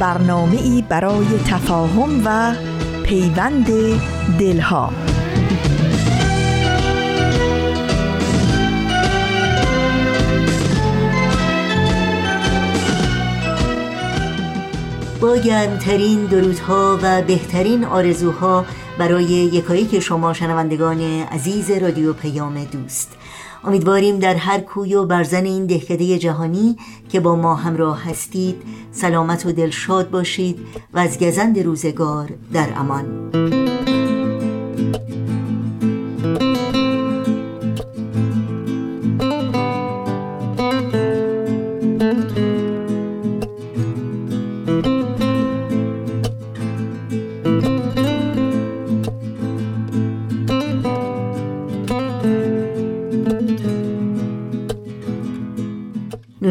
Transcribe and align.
برنامه 0.00 0.60
ای 0.60 0.84
برای 0.88 1.26
تفاهم 1.46 2.22
و 2.24 2.54
پیوند 3.04 3.66
دلها. 4.38 4.92
با 15.20 15.36
گرمترین 15.36 16.24
درودها 16.24 16.98
و 17.02 17.22
بهترین 17.22 17.84
آرزوها 17.84 18.64
برای 18.98 19.24
یکایک 19.24 20.00
شما 20.00 20.32
شنوندگان 20.32 21.00
عزیز 21.22 21.70
رادیو 21.70 22.12
پیام 22.12 22.64
دوست. 22.64 23.19
امیدواریم 23.64 24.18
در 24.18 24.34
هر 24.34 24.60
کوی 24.60 24.94
و 24.94 25.04
برزن 25.04 25.44
این 25.44 25.66
دهکده 25.66 26.18
جهانی 26.18 26.76
که 27.08 27.20
با 27.20 27.36
ما 27.36 27.54
همراه 27.54 28.10
هستید 28.10 28.62
سلامت 28.92 29.46
و 29.46 29.52
دلشاد 29.52 30.10
باشید 30.10 30.58
و 30.94 30.98
از 30.98 31.18
گزند 31.18 31.58
روزگار 31.58 32.30
در 32.52 32.68
امان. 32.76 33.59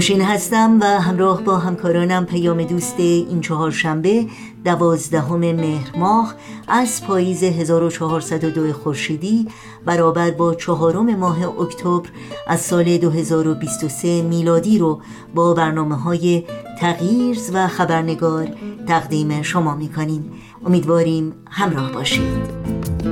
نوشین 0.09 0.25
هستم 0.25 0.77
و 0.81 0.85
همراه 0.85 1.41
با 1.43 1.57
همکارانم 1.57 2.25
پیام 2.25 2.63
دوست 2.63 2.99
این 2.99 3.41
چهار 3.41 3.71
شنبه 3.71 4.25
دوازدهم 4.65 5.39
مهر 5.39 5.97
ماه 5.97 6.35
از 6.67 7.03
پاییز 7.05 7.43
1402 7.43 8.73
خورشیدی 8.73 9.47
برابر 9.85 10.31
با 10.31 10.55
چهارم 10.55 11.15
ماه 11.15 11.61
اکتبر 11.61 12.09
از 12.47 12.61
سال 12.61 12.97
2023 12.97 14.21
میلادی 14.21 14.77
رو 14.77 15.02
با 15.35 15.53
برنامه 15.53 15.95
های 15.95 16.43
تغییرز 16.80 17.52
و 17.53 17.67
خبرنگار 17.67 18.47
تقدیم 18.87 19.41
شما 19.41 19.75
می‌کنیم. 19.75 20.31
امیدواریم 20.65 21.33
همراه 21.49 21.91
باشید. 21.91 23.08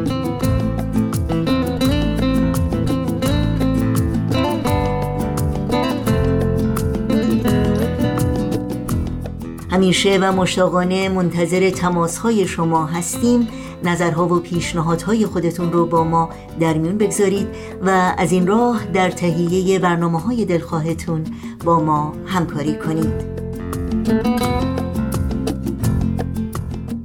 همیشه 9.77 10.17
و 10.21 10.31
مشتاقانه 10.31 11.09
منتظر 11.09 11.69
تماسهای 11.69 12.47
شما 12.47 12.85
هستیم. 12.85 13.47
نظرها 13.83 14.27
و 14.27 14.39
پیشنهادهای 14.39 15.25
خودتون 15.25 15.71
رو 15.71 15.85
با 15.85 16.03
ما 16.03 16.29
در 16.59 16.77
میون 16.77 16.97
بگذارید 16.97 17.47
و 17.81 18.13
از 18.17 18.31
این 18.31 18.47
راه 18.47 18.85
در 18.93 19.11
تهیه 19.11 19.79
برنامه 19.79 20.21
های 20.21 20.45
دلخواهتون 20.45 21.23
با 21.65 21.79
ما 21.79 22.13
همکاری 22.25 22.75
کنید. 22.75 23.37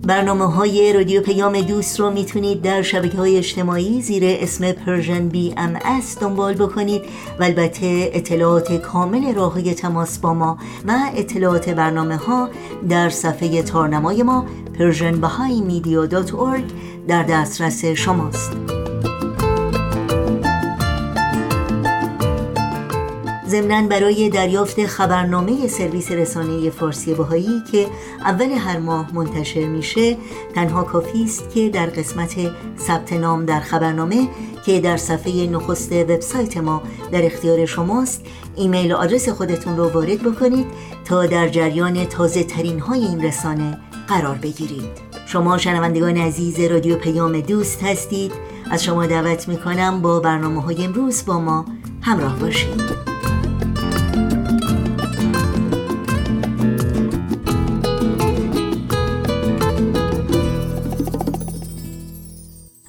برنامه 0.06 0.46
های 0.52 0.92
رادیو 0.92 1.22
پیام 1.22 1.60
دوست 1.60 2.00
رو 2.00 2.10
می‌تونید 2.10 2.62
در 2.62 2.82
شبکه 2.82 3.16
های 3.16 3.36
اجتماعی 3.36 4.02
زیر 4.02 4.22
اسم 4.26 4.72
Persian 4.72 5.28
BMS 5.28 6.19
دنبال 6.18 6.54
بکنید 6.54 7.02
و 7.40 7.44
البته 7.44 8.10
اطلاعات 8.12 8.72
کامل 8.72 9.34
راه 9.34 9.74
تماس 9.74 10.18
با 10.18 10.34
ما 10.34 10.58
و 10.86 10.92
اطلاعات 11.16 11.68
برنامه 11.68 12.16
ها 12.16 12.48
در 12.88 13.10
صفحه 13.10 13.62
تارنمای 13.62 14.22
ما 14.22 14.46
persianbahaimedia.org 14.74 16.72
در 17.08 17.22
دسترس 17.22 17.84
شماست. 17.84 18.81
ضمنا 23.52 23.88
برای 23.88 24.28
دریافت 24.28 24.86
خبرنامه 24.86 25.68
سرویس 25.68 26.10
رسانه 26.12 26.70
فارسی 26.70 27.14
بهایی 27.14 27.62
که 27.72 27.86
اول 28.24 28.50
هر 28.50 28.78
ماه 28.78 29.14
منتشر 29.14 29.64
میشه 29.64 30.16
تنها 30.54 30.82
کافی 30.82 31.24
است 31.24 31.50
که 31.50 31.68
در 31.68 31.86
قسمت 31.86 32.30
ثبت 32.78 33.12
نام 33.12 33.44
در 33.44 33.60
خبرنامه 33.60 34.28
که 34.66 34.80
در 34.80 34.96
صفحه 34.96 35.46
نخست 35.46 35.92
وبسایت 35.92 36.56
ما 36.56 36.82
در 37.12 37.26
اختیار 37.26 37.66
شماست 37.66 38.24
ایمیل 38.56 38.92
آدرس 38.92 39.28
خودتون 39.28 39.76
رو 39.76 39.88
وارد 39.88 40.22
بکنید 40.22 40.66
تا 41.04 41.26
در 41.26 41.48
جریان 41.48 42.04
تازه 42.04 42.44
ترین 42.44 42.80
های 42.80 43.00
این 43.00 43.22
رسانه 43.22 43.78
قرار 44.08 44.34
بگیرید. 44.34 45.12
شما 45.26 45.58
شنوندگان 45.58 46.16
عزیز 46.16 46.60
رادیو 46.60 46.96
پیام 46.96 47.40
دوست 47.40 47.82
هستید. 47.82 48.32
از 48.70 48.84
شما 48.84 49.06
دعوت 49.06 49.48
می‌کنم 49.48 50.02
با 50.02 50.20
برنامه 50.20 50.62
های 50.62 50.84
امروز 50.84 51.24
با 51.26 51.38
ما 51.38 51.64
همراه 52.02 52.38
باشید. 52.38 53.12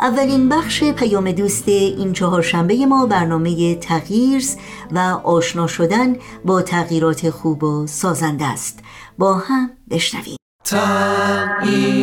اولین 0.04 0.50
بخش 0.50 0.84
پیام 0.84 1.32
دوست 1.32 1.68
این 1.68 2.14
چهارشنبه 2.14 2.86
ما 2.86 3.06
برنامه 3.06 3.76
تغییرز 3.76 4.56
و 4.92 5.00
آشنا 5.24 5.68
شدن 5.68 6.16
با 6.46 6.62
تغییرات 6.62 7.30
خوب 7.30 7.64
و 7.64 7.88
سازنده 7.88 8.46
است. 8.46 8.84
با 9.18 9.34
هم 9.34 9.72
بشنویم. 9.90 10.38
تغییرز. 10.64 11.94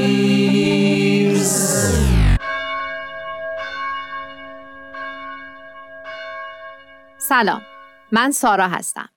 سلام 7.18 7.60
من 8.12 8.30
سارا 8.30 8.68
هستم. 8.68 9.08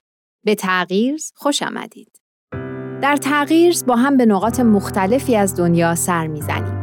به 0.46 0.56
تغییرز 0.56 1.32
خوش 1.36 1.64
آمدید. 1.64 2.22
در 3.02 3.16
تغییرز 3.16 3.86
با 3.86 3.96
هم 3.96 4.18
به 4.18 4.26
نقاط 4.26 4.60
مختلفی 4.60 5.36
از 5.36 5.56
دنیا 5.56 5.96
سر 5.96 6.28
می‌زنیم. 6.28 6.83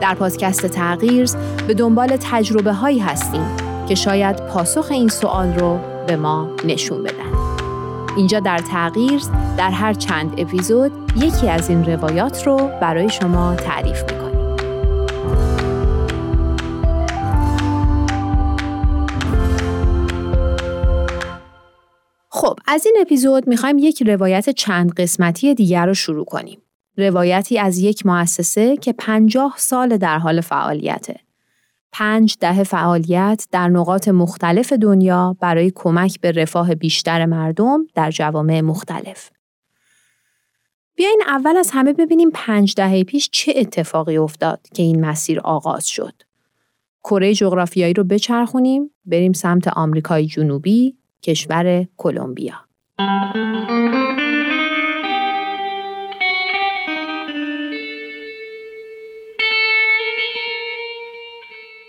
در 0.00 0.14
پادکست 0.14 0.66
تغییر 0.66 1.30
به 1.66 1.74
دنبال 1.74 2.16
تجربه 2.20 2.72
هایی 2.72 2.98
هستیم 2.98 3.46
که 3.88 3.94
شاید 3.94 4.36
پاسخ 4.46 4.86
این 4.90 5.08
سوال 5.08 5.54
رو 5.54 5.78
به 6.06 6.16
ما 6.16 6.50
نشون 6.64 7.02
بدن. 7.02 7.34
اینجا 8.16 8.40
در 8.40 8.58
تغییر 8.58 9.20
در 9.58 9.70
هر 9.70 9.92
چند 9.92 10.34
اپیزود 10.38 10.92
یکی 11.16 11.48
از 11.48 11.70
این 11.70 11.84
روایات 11.84 12.46
رو 12.46 12.56
برای 12.80 13.10
شما 13.10 13.54
تعریف 13.54 14.02
می‌کنیم. 14.02 14.24
خب 22.28 22.58
از 22.66 22.86
این 22.86 22.96
اپیزود 23.00 23.48
می‌خوایم 23.48 23.78
یک 23.78 24.02
روایت 24.02 24.50
چند 24.50 24.94
قسمتی 24.94 25.54
دیگر 25.54 25.86
رو 25.86 25.94
شروع 25.94 26.24
کنیم. 26.24 26.63
روایتی 26.96 27.58
از 27.58 27.78
یک 27.78 28.06
مؤسسه 28.06 28.76
که 28.76 28.92
پنجاه 28.92 29.54
سال 29.56 29.96
در 29.96 30.18
حال 30.18 30.40
فعالیته. 30.40 31.20
پنج 31.92 32.36
دهه 32.40 32.62
فعالیت 32.62 33.46
در 33.52 33.68
نقاط 33.68 34.08
مختلف 34.08 34.72
دنیا 34.72 35.36
برای 35.40 35.72
کمک 35.74 36.20
به 36.20 36.32
رفاه 36.32 36.74
بیشتر 36.74 37.26
مردم 37.26 37.86
در 37.94 38.10
جوامع 38.10 38.60
مختلف. 38.60 39.30
بیاین 40.96 41.22
اول 41.26 41.56
از 41.56 41.70
همه 41.72 41.92
ببینیم 41.92 42.30
پنج 42.34 42.74
دهه 42.74 43.04
پیش 43.04 43.28
چه 43.32 43.52
اتفاقی 43.56 44.16
افتاد 44.16 44.60
که 44.74 44.82
این 44.82 45.04
مسیر 45.06 45.40
آغاز 45.40 45.88
شد. 45.88 46.14
کره 47.04 47.34
جغرافیایی 47.34 47.94
رو 47.94 48.04
بچرخونیم 48.04 48.90
بریم 49.04 49.32
سمت 49.32 49.68
آمریکای 49.68 50.26
جنوبی 50.26 50.96
کشور 51.22 51.86
کلمبیا. 51.96 52.54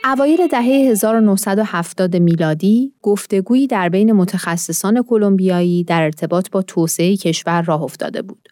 اوایل 0.08 0.48
دهه 0.48 0.64
1970 0.64 2.16
میلادی 2.16 2.94
گفتگویی 3.02 3.68
در 3.68 3.90
بین 3.90 4.12
متخصصان 4.12 5.04
کلمبیایی 5.04 5.84
در 5.84 6.02
ارتباط 6.02 6.50
با 6.50 6.62
توسعه 6.62 7.18
کشور 7.18 7.62
راه 7.62 7.82
افتاده 7.82 8.22
بود. 8.22 8.50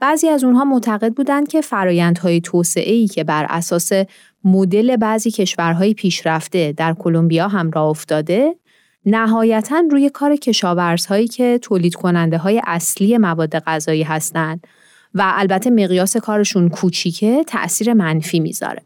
بعضی 0.00 0.28
از 0.28 0.44
اونها 0.44 0.64
معتقد 0.64 1.12
بودند 1.12 1.48
که 1.48 1.60
فرایندهای 1.60 2.40
توسعه‌ای 2.40 3.06
که 3.06 3.24
بر 3.24 3.46
اساس 3.48 3.90
مدل 4.44 4.96
بعضی 4.96 5.30
کشورهای 5.30 5.94
پیشرفته 5.94 6.72
در 6.72 6.94
کلمبیا 6.94 7.48
هم 7.48 7.70
راه 7.70 7.88
افتاده، 7.88 8.56
نهایتا 9.06 9.82
روی 9.90 10.10
کار 10.10 10.36
کشاورزهایی 10.36 11.28
که 11.28 11.58
تولید 11.62 11.94
کننده 11.94 12.38
های 12.38 12.62
اصلی 12.66 13.18
مواد 13.18 13.58
غذایی 13.58 14.02
هستند 14.02 14.66
و 15.14 15.32
البته 15.36 15.70
مقیاس 15.70 16.16
کارشون 16.16 16.68
کوچیکه 16.68 17.44
تأثیر 17.46 17.92
منفی 17.92 18.40
می‌ذاره. 18.40 18.82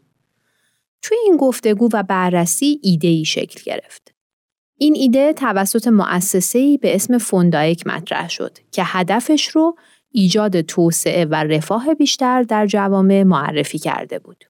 توی 1.01 1.17
این 1.25 1.37
گفتگو 1.37 1.89
و 1.93 2.03
بررسی 2.03 2.79
ایده 2.83 3.07
ای 3.07 3.25
شکل 3.25 3.61
گرفت. 3.65 4.13
این 4.77 4.95
ایده 4.95 5.33
توسط 5.33 5.87
مؤسسه‌ای 5.87 6.77
به 6.77 6.95
اسم 6.95 7.17
فوندایک 7.17 7.87
مطرح 7.87 8.29
شد 8.29 8.57
که 8.71 8.81
هدفش 8.85 9.47
رو 9.47 9.75
ایجاد 10.11 10.61
توسعه 10.61 11.25
و 11.25 11.35
رفاه 11.35 11.93
بیشتر 11.93 12.43
در 12.43 12.67
جوامع 12.67 13.23
معرفی 13.23 13.79
کرده 13.79 14.19
بود. 14.19 14.45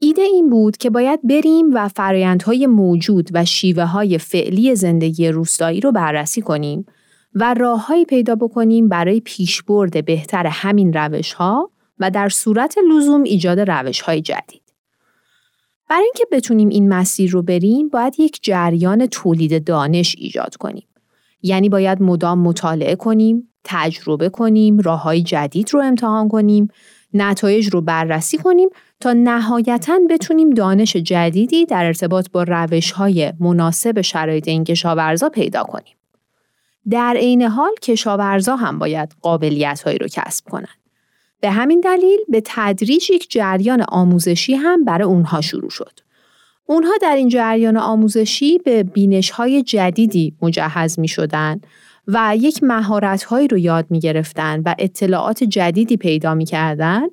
ایده 0.00 0.22
این 0.22 0.50
بود 0.50 0.76
که 0.76 0.90
باید 0.90 1.20
بریم 1.22 1.74
و 1.74 1.88
فرایندهای 1.88 2.66
موجود 2.66 3.30
و 3.32 3.44
شیوه 3.44 3.84
های 3.84 4.18
فعلی 4.18 4.74
زندگی 4.74 5.28
روستایی 5.28 5.80
رو 5.80 5.92
بررسی 5.92 6.42
کنیم 6.42 6.86
و 7.34 7.54
راههایی 7.54 8.04
پیدا 8.04 8.34
بکنیم 8.34 8.88
برای 8.88 9.20
پیشبرد 9.20 10.04
بهتر 10.04 10.46
همین 10.46 10.92
روش 10.92 11.32
ها 11.32 11.70
و 11.98 12.10
در 12.10 12.28
صورت 12.28 12.76
لزوم 12.90 13.22
ایجاد 13.22 13.60
روش 13.60 14.00
های 14.00 14.20
جدید. 14.20 14.65
برای 15.88 16.04
اینکه 16.04 16.26
بتونیم 16.32 16.68
این 16.68 16.88
مسیر 16.88 17.30
رو 17.30 17.42
بریم 17.42 17.88
باید 17.88 18.20
یک 18.20 18.38
جریان 18.42 19.06
تولید 19.06 19.64
دانش 19.64 20.16
ایجاد 20.18 20.56
کنیم. 20.56 20.86
یعنی 21.42 21.68
باید 21.68 22.02
مدام 22.02 22.38
مطالعه 22.38 22.96
کنیم، 22.96 23.48
تجربه 23.64 24.28
کنیم، 24.28 24.78
راههای 24.78 25.22
جدید 25.22 25.74
رو 25.74 25.80
امتحان 25.80 26.28
کنیم، 26.28 26.68
نتایج 27.14 27.68
رو 27.68 27.80
بررسی 27.80 28.38
کنیم 28.38 28.68
تا 29.00 29.12
نهایتا 29.12 29.98
بتونیم 30.10 30.50
دانش 30.50 30.96
جدیدی 30.96 31.66
در 31.66 31.84
ارتباط 31.84 32.30
با 32.30 32.42
روش 32.42 32.90
های 32.90 33.32
مناسب 33.40 34.00
شرایط 34.00 34.48
این 34.48 34.64
کشاورزا 34.64 35.28
پیدا 35.28 35.62
کنیم. 35.62 35.96
در 36.90 37.14
عین 37.16 37.42
حال 37.42 37.72
کشاورزا 37.82 38.56
هم 38.56 38.78
باید 38.78 39.14
قابلیت 39.22 39.82
هایی 39.82 39.98
رو 39.98 40.06
کسب 40.12 40.44
کنند. 40.50 40.85
به 41.46 41.52
همین 41.52 41.80
دلیل 41.80 42.18
به 42.28 42.42
تدریج 42.44 43.10
یک 43.10 43.30
جریان 43.30 43.84
آموزشی 43.88 44.54
هم 44.54 44.84
برای 44.84 45.08
اونها 45.08 45.40
شروع 45.40 45.70
شد. 45.70 46.00
اونها 46.64 46.92
در 47.02 47.16
این 47.16 47.28
جریان 47.28 47.76
آموزشی 47.76 48.58
به 48.58 48.82
بینش 48.82 49.30
های 49.30 49.62
جدیدی 49.62 50.34
مجهز 50.42 50.98
می 50.98 51.08
شدن 51.08 51.60
و 52.08 52.34
یک 52.36 52.62
مهارت 52.62 53.22
هایی 53.22 53.48
رو 53.48 53.58
یاد 53.58 53.86
می 53.90 54.00
گرفتن 54.00 54.62
و 54.64 54.74
اطلاعات 54.78 55.44
جدیدی 55.44 55.96
پیدا 55.96 56.34
می 56.34 56.44
کردن 56.44 57.06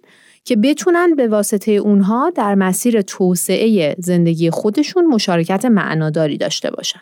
که 0.44 0.56
بتونن 0.56 1.16
به 1.16 1.28
واسطه 1.28 1.72
اونها 1.72 2.30
در 2.30 2.56
مسیر 2.56 3.02
توسعه 3.02 3.96
زندگی 4.00 4.50
خودشون 4.50 5.06
مشارکت 5.06 5.66
معناداری 5.66 6.38
داشته 6.38 6.72
باشن. 6.72 7.02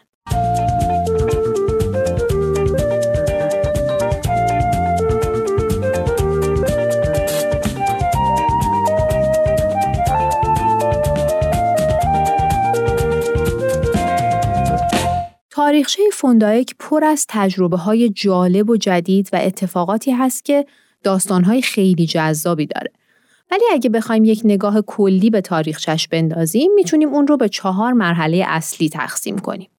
تاریخچه 15.62 16.04
فوندایک 16.14 16.76
پر 16.80 17.04
از 17.04 17.26
تجربه 17.30 17.78
های 17.78 18.10
جالب 18.10 18.70
و 18.70 18.78
جدید 18.78 19.30
و 19.34 19.40
اتفاقاتی 19.42 20.12
هست 20.12 20.46
که 20.46 20.66
داستانهای 21.04 21.62
خیلی 21.62 22.06
جذابی 22.06 22.66
داره. 22.66 22.92
ولی 23.52 23.64
اگه 23.72 23.90
بخوایم 23.90 24.24
یک 24.24 24.42
نگاه 24.44 24.82
کلی 24.82 25.30
به 25.30 25.42
تاریخچش 25.42 26.08
بندازیم 26.08 26.74
می‌تونیم 26.76 27.10
اون 27.10 27.28
رو 27.28 27.38
به 27.38 27.50
چهار 27.50 27.94
مرحله 27.94 28.46
اصلی 28.48 28.90
تقسیم 28.90 29.40
کنیم. 29.40 29.70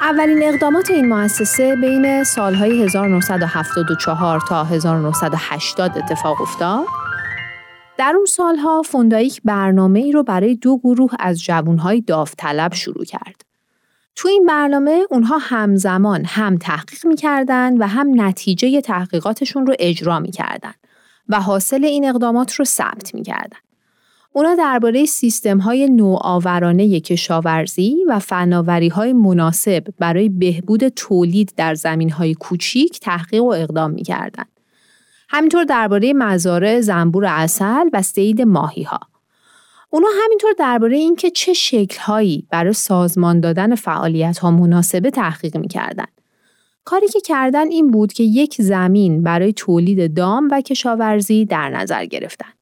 اولین 0.00 0.42
اقدامات 0.42 0.90
این 0.90 1.08
مؤسسه 1.08 1.76
بین 1.76 2.24
سالهای 2.24 2.82
1974 2.82 4.40
تا 4.48 4.64
1980 4.64 5.98
اتفاق 5.98 6.40
افتاد. 6.40 6.84
در 7.98 8.12
اون 8.16 8.24
سالها 8.24 8.82
فوندایک 8.82 9.40
برنامه 9.44 10.00
ای 10.00 10.12
رو 10.12 10.22
برای 10.22 10.56
دو 10.56 10.78
گروه 10.78 11.10
از 11.18 11.42
جوانهای 11.42 12.00
داوطلب 12.00 12.74
شروع 12.74 13.04
کرد. 13.04 13.51
تو 14.16 14.28
این 14.28 14.46
برنامه 14.46 15.02
اونها 15.10 15.38
همزمان 15.38 16.24
هم 16.24 16.58
تحقیق 16.58 17.06
می‌کردن 17.06 17.78
و 17.78 17.86
هم 17.86 18.20
نتیجه 18.20 18.80
تحقیقاتشون 18.80 19.66
رو 19.66 19.74
اجرا 19.78 20.20
می‌کردن 20.20 20.74
و 21.28 21.40
حاصل 21.40 21.84
این 21.84 22.08
اقدامات 22.08 22.54
رو 22.54 22.64
ثبت 22.64 23.14
می‌کردن. 23.14 23.58
اونا 24.32 24.54
درباره 24.54 25.04
سیستم 25.04 25.58
های 25.58 25.88
نوآورانه 25.88 27.00
کشاورزی 27.00 27.96
و 28.08 28.18
فناوری 28.18 28.88
های 28.88 29.12
مناسب 29.12 29.84
برای 29.98 30.28
بهبود 30.28 30.88
تولید 30.88 31.52
در 31.56 31.74
زمین 31.74 32.10
های 32.10 32.34
کوچیک 32.34 33.00
تحقیق 33.00 33.42
و 33.42 33.52
اقدام 33.56 33.90
می‌کردن. 33.90 34.44
همینطور 35.28 35.64
درباره 35.64 36.12
مزارع 36.12 36.80
زنبور 36.80 37.24
اصل 37.24 37.88
و 37.92 38.02
سید 38.02 38.42
ماهی 38.42 38.82
ها. 38.82 39.00
اونا 39.94 40.08
همینطور 40.24 40.52
درباره 40.58 40.96
اینکه 40.96 41.30
چه 41.30 41.52
شکلهایی 41.52 42.46
برای 42.50 42.72
سازمان 42.72 43.40
دادن 43.40 43.74
فعالیت 43.74 44.38
ها 44.38 44.50
مناسبه 44.50 45.10
تحقیق 45.10 45.56
می‌کردن. 45.56 46.06
کاری 46.84 47.08
که 47.08 47.20
کردن 47.20 47.68
این 47.68 47.90
بود 47.90 48.12
که 48.12 48.22
یک 48.22 48.62
زمین 48.62 49.22
برای 49.22 49.52
تولید 49.52 50.16
دام 50.16 50.48
و 50.50 50.60
کشاورزی 50.60 51.44
در 51.44 51.68
نظر 51.70 52.04
گرفتن. 52.04 52.52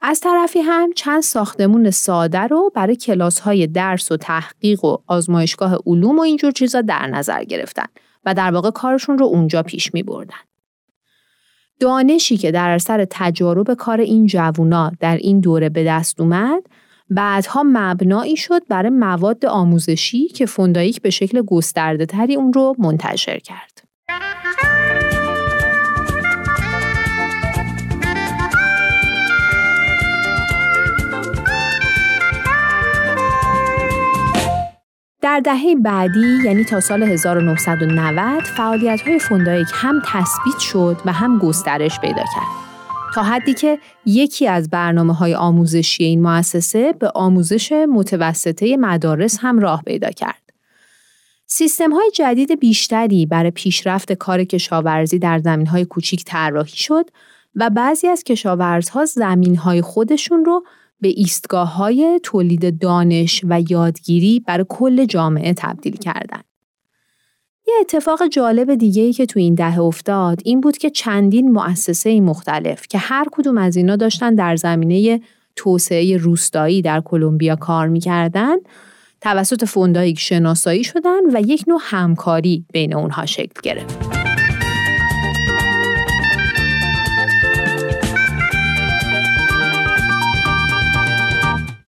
از 0.00 0.20
طرفی 0.20 0.60
هم 0.60 0.92
چند 0.92 1.22
ساختمون 1.22 1.90
ساده 1.90 2.40
رو 2.40 2.72
برای 2.74 2.96
کلاس 2.96 3.38
های 3.40 3.66
درس 3.66 4.12
و 4.12 4.16
تحقیق 4.16 4.84
و 4.84 4.96
آزمایشگاه 5.06 5.78
علوم 5.86 6.18
و 6.18 6.22
اینجور 6.22 6.52
چیزا 6.52 6.80
در 6.80 7.06
نظر 7.06 7.44
گرفتن 7.44 7.86
و 8.24 8.34
در 8.34 8.50
واقع 8.50 8.70
کارشون 8.70 9.18
رو 9.18 9.26
اونجا 9.26 9.62
پیش 9.62 9.94
می 9.94 10.02
بردن. 10.02 10.53
دانشی 11.84 12.36
که 12.36 12.50
در 12.50 12.70
اثر 12.70 13.06
تجارب 13.10 13.74
کار 13.74 14.00
این 14.00 14.26
جوونا 14.26 14.92
در 15.00 15.16
این 15.16 15.40
دوره 15.40 15.68
به 15.68 15.84
دست 15.84 16.20
اومد 16.20 16.62
بعدها 17.10 17.62
مبنایی 17.66 18.36
شد 18.36 18.62
برای 18.68 18.90
مواد 18.90 19.46
آموزشی 19.46 20.28
که 20.28 20.46
فوندایک 20.46 21.02
به 21.02 21.10
شکل 21.10 21.42
گسترده 21.42 22.06
تری 22.06 22.36
اون 22.36 22.52
رو 22.52 22.74
منتشر 22.78 23.38
کرد. 23.38 23.82
در 35.24 35.40
دهه 35.40 35.74
بعدی 35.74 36.38
یعنی 36.44 36.64
تا 36.64 36.80
سال 36.80 37.02
1990 37.02 38.42
فعالیت 38.42 39.00
های 39.00 39.18
فوندایک 39.18 39.68
هم 39.72 40.02
تثبیت 40.06 40.58
شد 40.58 40.96
و 41.04 41.12
هم 41.12 41.38
گسترش 41.38 42.00
پیدا 42.00 42.22
کرد. 42.22 42.64
تا 43.14 43.22
حدی 43.22 43.54
که 43.54 43.78
یکی 44.06 44.46
از 44.48 44.70
برنامه 44.70 45.14
های 45.14 45.34
آموزشی 45.34 46.04
این 46.04 46.22
مؤسسه 46.22 46.92
به 46.92 47.10
آموزش 47.14 47.72
متوسطه 47.72 48.76
مدارس 48.76 49.38
هم 49.40 49.58
راه 49.58 49.82
پیدا 49.82 50.10
کرد. 50.10 50.42
سیستم 51.46 51.92
های 51.92 52.10
جدید 52.14 52.60
بیشتری 52.60 53.26
برای 53.26 53.50
پیشرفت 53.50 54.12
کار 54.12 54.44
کشاورزی 54.44 55.18
در 55.18 55.38
زمین 55.38 55.66
های 55.66 55.84
کوچیک 55.84 56.24
طراحی 56.24 56.76
شد 56.76 57.10
و 57.54 57.70
بعضی 57.70 58.06
از 58.08 58.24
کشاورزها 58.24 59.04
زمین 59.04 59.56
های 59.56 59.82
خودشون 59.82 60.44
رو 60.44 60.64
به 61.00 61.08
ایستگاه 61.08 61.76
های 61.76 62.20
تولید 62.22 62.78
دانش 62.78 63.40
و 63.48 63.62
یادگیری 63.70 64.40
برای 64.40 64.64
کل 64.68 65.04
جامعه 65.04 65.54
تبدیل 65.54 65.96
کردند. 65.96 66.44
یه 67.66 67.74
اتفاق 67.80 68.26
جالب 68.26 68.74
دیگه 68.74 69.12
که 69.12 69.26
تو 69.26 69.38
این 69.40 69.54
دهه 69.54 69.80
افتاد 69.80 70.40
این 70.44 70.60
بود 70.60 70.78
که 70.78 70.90
چندین 70.90 71.52
مؤسسه 71.52 72.20
مختلف 72.20 72.88
که 72.88 72.98
هر 72.98 73.26
کدوم 73.32 73.58
از 73.58 73.76
اینا 73.76 73.96
داشتن 73.96 74.34
در 74.34 74.56
زمینه 74.56 75.20
توسعه 75.56 76.16
روستایی 76.16 76.82
در 76.82 77.00
کلمبیا 77.00 77.56
کار 77.56 77.88
می‌کردن 77.88 78.56
توسط 79.20 79.64
فوندایک 79.64 80.18
شناسایی 80.18 80.84
شدن 80.84 81.20
و 81.36 81.40
یک 81.40 81.64
نوع 81.68 81.80
همکاری 81.82 82.64
بین 82.72 82.94
اونها 82.94 83.26
شکل 83.26 83.60
گرفت. 83.62 84.03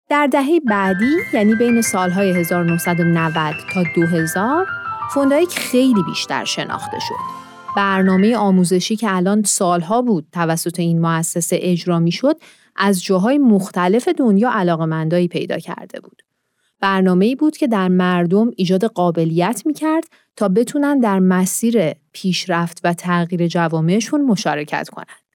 در 0.09 0.27
دهه 0.27 0.61
بعدی 0.61 1.17
یعنی 1.35 1.55
بین 1.55 1.83
سالهای 1.83 2.31
1990 2.31 3.55
تا 3.75 3.85
2000 3.95 4.67
فوندایک 5.11 5.49
خیلی 5.49 6.03
بیشتر 6.07 6.45
شناخته 6.45 6.99
شد. 7.09 7.39
برنامه 7.77 8.37
آموزشی 8.37 8.97
که 8.97 9.17
الان 9.17 9.43
سالها 9.43 10.03
بود 10.03 10.27
توسط 10.33 10.81
این 10.81 11.01
مؤسسه 11.01 11.59
اجرا 11.61 11.99
می 11.99 12.13
شد 12.13 12.37
از 12.77 13.05
جاهای 13.05 13.39
مختلف 13.39 14.09
دنیا 14.09 14.51
علاقمندایی 14.51 15.29
پیدا 15.29 15.59
کرده 15.59 16.01
بود. 16.01 16.23
برنامه 16.81 17.25
ای 17.25 17.35
بود 17.35 17.57
که 17.57 17.67
در 17.67 17.89
مردم 17.89 18.51
ایجاد 18.57 18.85
قابلیت 18.85 19.63
می 19.67 19.75
کرد 19.75 20.05
تا 20.37 20.49
بتونن 20.49 21.01
در 21.01 21.19
مسیر 21.19 21.93
پیشرفت 22.13 22.81
و 22.85 22.95
تغییر 22.95 23.47
جوامعشون 23.47 24.25
مشارکت 24.25 24.89
کنند. 24.89 25.28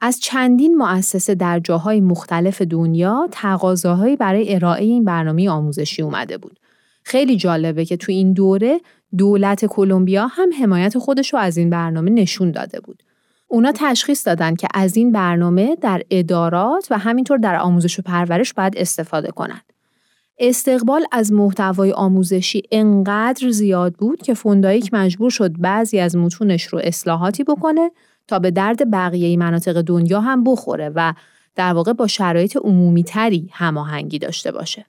از 0.00 0.20
چندین 0.20 0.76
مؤسسه 0.76 1.34
در 1.34 1.60
جاهای 1.60 2.00
مختلف 2.00 2.62
دنیا 2.62 3.28
تقاضاهایی 3.30 4.16
برای 4.16 4.54
ارائه 4.54 4.84
این 4.84 5.04
برنامه 5.04 5.50
آموزشی 5.50 6.02
اومده 6.02 6.38
بود. 6.38 6.60
خیلی 7.02 7.36
جالبه 7.36 7.84
که 7.84 7.96
تو 7.96 8.12
این 8.12 8.32
دوره 8.32 8.80
دولت 9.18 9.64
کلمبیا 9.64 10.26
هم 10.26 10.48
حمایت 10.60 10.98
خودش 10.98 11.32
رو 11.34 11.38
از 11.38 11.56
این 11.56 11.70
برنامه 11.70 12.10
نشون 12.10 12.50
داده 12.50 12.80
بود. 12.80 13.02
اونا 13.48 13.72
تشخیص 13.74 14.26
دادن 14.26 14.54
که 14.54 14.68
از 14.74 14.96
این 14.96 15.12
برنامه 15.12 15.76
در 15.76 16.02
ادارات 16.10 16.86
و 16.90 16.98
همینطور 16.98 17.38
در 17.38 17.56
آموزش 17.56 17.98
و 17.98 18.02
پرورش 18.02 18.54
باید 18.54 18.74
استفاده 18.76 19.30
کنند. 19.30 19.72
استقبال 20.38 21.04
از 21.12 21.32
محتوای 21.32 21.92
آموزشی 21.92 22.62
انقدر 22.72 23.50
زیاد 23.50 23.94
بود 23.94 24.22
که 24.22 24.34
فوندایک 24.34 24.94
مجبور 24.94 25.30
شد 25.30 25.60
بعضی 25.60 25.98
از 25.98 26.16
متونش 26.16 26.64
رو 26.64 26.80
اصلاحاتی 26.84 27.44
بکنه 27.44 27.90
تا 28.28 28.38
به 28.38 28.50
درد 28.50 28.90
بقیه 28.90 29.36
مناطق 29.36 29.82
دنیا 29.82 30.20
هم 30.20 30.44
بخوره 30.44 30.92
و 30.94 31.14
در 31.56 31.72
واقع 31.72 31.92
با 31.92 32.06
شرایط 32.06 32.56
عمومی 32.56 33.04
تری 33.04 33.48
هماهنگی 33.52 34.18
داشته 34.18 34.52
باشه. 34.52 34.86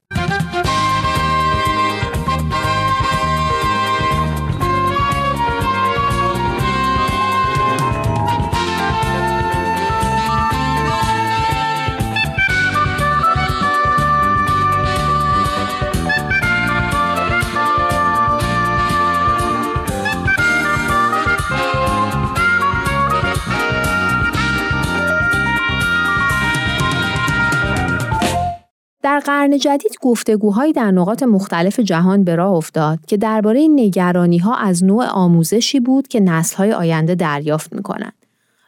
در 29.20 29.26
قرن 29.26 29.58
جدید 29.58 29.92
گفتگوهایی 30.02 30.74
در 30.74 30.92
نقاط 30.92 31.24
مختلف 31.24 31.80
جهان 31.80 32.24
به 32.24 32.36
راه 32.36 32.54
افتاد 32.54 33.00
که 33.08 33.18
درباره 33.18 33.68
نگرانی 33.70 34.38
ها 34.38 34.56
از 34.56 34.84
نوع 34.84 35.06
آموزشی 35.06 35.80
بود 35.80 36.08
که 36.08 36.24
های 36.58 36.74
آینده 36.74 37.16
دریافت 37.16 37.74
می‌کنند 37.74 38.14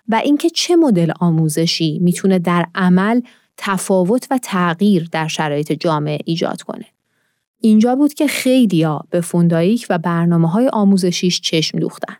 و 0.09 0.15
اینکه 0.15 0.49
چه 0.49 0.75
مدل 0.75 1.11
آموزشی 1.19 1.99
می‌تونه 1.99 2.39
در 2.39 2.65
عمل 2.75 3.21
تفاوت 3.57 4.27
و 4.31 4.39
تغییر 4.43 5.09
در 5.11 5.27
شرایط 5.27 5.71
جامعه 5.71 6.19
ایجاد 6.25 6.61
کنه. 6.61 6.85
اینجا 7.59 7.95
بود 7.95 8.13
که 8.13 8.27
خیلیا 8.27 9.01
به 9.09 9.21
فوندایک 9.21 9.87
و 9.89 9.97
برنامه 9.97 10.49
های 10.49 10.69
آموزشیش 10.73 11.41
چشم 11.41 11.79
دوختن. 11.79 12.15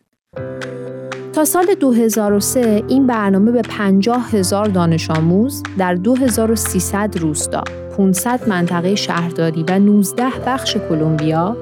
تا 1.34 1.46
سال 1.46 1.66
2003 1.80 2.84
این 2.88 3.08
برنامه 3.08 3.52
به 3.52 3.62
50 3.62 4.30
هزار 4.32 4.66
دانش 4.66 5.10
آموز 5.10 5.64
در 5.78 5.96
2300 5.96 7.18
روستا 7.18 7.64
500 7.98 8.50
منطقه 8.50 8.96
شهرداری 8.96 9.66
و 9.68 9.80
19 9.80 10.24
بخش 10.46 10.78
کلمبیا 10.90 11.58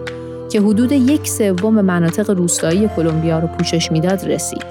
که 0.49 0.61
حدود 0.61 0.91
یک 0.91 1.27
سوم 1.27 1.81
مناطق 1.81 2.29
روستایی 2.29 2.89
کلمبیا 2.95 3.39
رو 3.39 3.47
پوشش 3.47 3.91
می‌داد 3.91 4.25
رسید. 4.25 4.63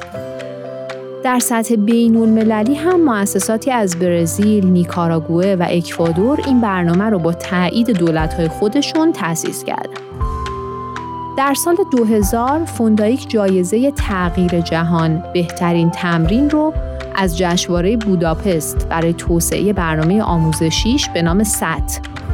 در 1.25 1.39
سطح 1.39 1.75
بین 1.75 2.17
المللی 2.17 2.75
هم 2.75 3.05
مؤسساتی 3.05 3.71
از 3.71 3.99
برزیل، 3.99 4.67
نیکاراگوئه 4.67 5.57
و 5.57 5.67
اکوادور 5.69 6.41
این 6.47 6.61
برنامه 6.61 7.05
رو 7.05 7.19
با 7.19 7.33
تایید 7.33 7.91
دولت‌های 7.91 8.49
خودشون 8.49 9.13
تأسیس 9.13 9.65
کردند. 9.65 9.99
در 11.39 11.55
سال 11.55 11.77
2000 11.93 12.65
فوندایک 12.65 13.31
جایزه 13.31 13.91
تغییر 13.91 14.61
جهان 14.61 15.23
بهترین 15.35 15.91
تمرین 15.91 16.51
رو 16.51 16.73
از 17.21 17.39
جشنواره 17.39 17.97
بوداپست 17.97 18.89
برای 18.89 19.13
توسعه 19.13 19.73
برنامه 19.73 20.23
آموزشیش 20.23 21.09
به 21.09 21.23
نام 21.23 21.45
ست 21.45 21.63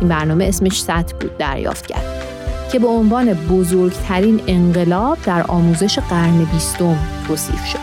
این 0.00 0.08
برنامه 0.08 0.44
اسمش 0.44 0.82
ست 0.82 1.14
بود 1.20 1.36
دریافت 1.38 1.86
کرد 1.86 2.24
که 2.72 2.78
به 2.78 2.86
عنوان 2.86 3.34
بزرگترین 3.34 4.40
انقلاب 4.46 5.18
در 5.26 5.42
آموزش 5.42 5.98
قرن 5.98 6.44
بیستم 6.44 6.98
توصیف 7.26 7.64
شد. 7.64 7.78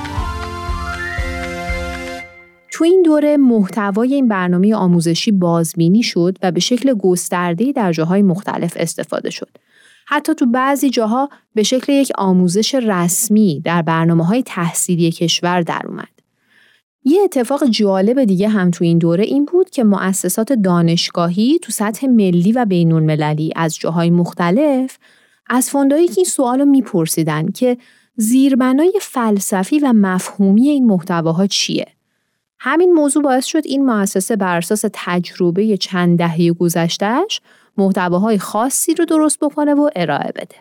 تو 2.71 2.83
این 2.83 3.03
دوره 3.05 3.37
محتوای 3.37 4.13
این 4.13 4.27
برنامه 4.27 4.75
آموزشی 4.75 5.31
بازبینی 5.31 6.03
شد 6.03 6.37
و 6.43 6.51
به 6.51 6.59
شکل 6.59 6.93
گسترده‌ای 6.93 7.73
در 7.73 7.91
جاهای 7.91 8.21
مختلف 8.21 8.73
استفاده 8.75 9.29
شد. 9.29 9.49
حتی 10.07 10.35
تو 10.35 10.45
بعضی 10.45 10.89
جاها 10.89 11.29
به 11.55 11.63
شکل 11.63 11.93
یک 11.93 12.11
آموزش 12.17 12.75
رسمی 12.75 13.61
در 13.65 13.81
برنامه 13.81 14.25
های 14.25 14.43
تحصیلی 14.43 15.11
کشور 15.11 15.61
در 15.61 15.81
اومد. 15.87 16.20
یه 17.03 17.21
اتفاق 17.21 17.65
جالب 17.65 18.23
دیگه 18.23 18.49
هم 18.49 18.71
تو 18.71 18.83
این 18.83 18.97
دوره 18.97 19.23
این 19.23 19.45
بود 19.45 19.69
که 19.69 19.83
مؤسسات 19.83 20.53
دانشگاهی 20.53 21.59
تو 21.61 21.71
سطح 21.71 22.07
ملی 22.07 22.51
و 22.51 22.65
بین 22.65 22.91
المللی 22.91 23.53
از 23.55 23.75
جاهای 23.75 24.09
مختلف 24.09 24.97
از 25.47 25.69
فوندایی 25.69 26.07
که 26.07 26.13
این 26.17 26.25
سوال 26.25 26.59
رو 26.59 26.65
میپرسیدن 26.65 27.51
که 27.51 27.77
زیربنای 28.15 28.93
فلسفی 29.01 29.79
و 29.79 29.93
مفهومی 29.93 30.69
این 30.69 30.85
محتواها 30.85 31.47
چیه؟ 31.47 31.87
همین 32.59 32.93
موضوع 32.93 33.23
باعث 33.23 33.45
شد 33.45 33.61
این 33.65 33.85
مؤسسه 33.85 34.35
بر 34.35 34.57
اساس 34.57 34.85
تجربه 34.93 35.77
چند 35.77 36.17
دهه 36.17 36.51
گذشتهش 36.51 37.41
محتواهای 37.77 38.37
خاصی 38.37 38.93
رو 38.93 39.05
درست 39.05 39.39
بکنه 39.39 39.73
و 39.73 39.89
ارائه 39.95 40.31
بده. 40.35 40.55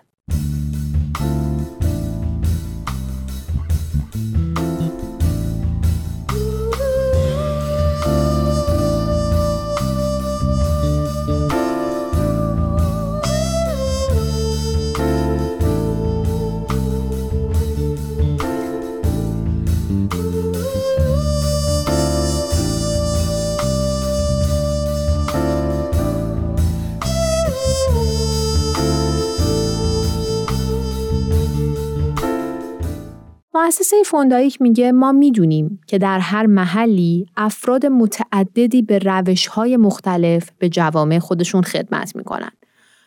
مؤسسه 33.54 33.96
فوندایک 34.06 34.62
میگه 34.62 34.92
ما 34.92 35.12
می‌دونیم 35.12 35.80
که 35.86 35.98
در 35.98 36.18
هر 36.18 36.46
محلی 36.46 37.26
افراد 37.36 37.86
متعددی 37.86 38.82
به 38.82 38.98
روش 38.98 39.46
های 39.46 39.76
مختلف 39.76 40.50
به 40.58 40.68
جوامع 40.68 41.18
خودشون 41.18 41.62
خدمت 41.62 42.16
می‌کنن. 42.16 42.50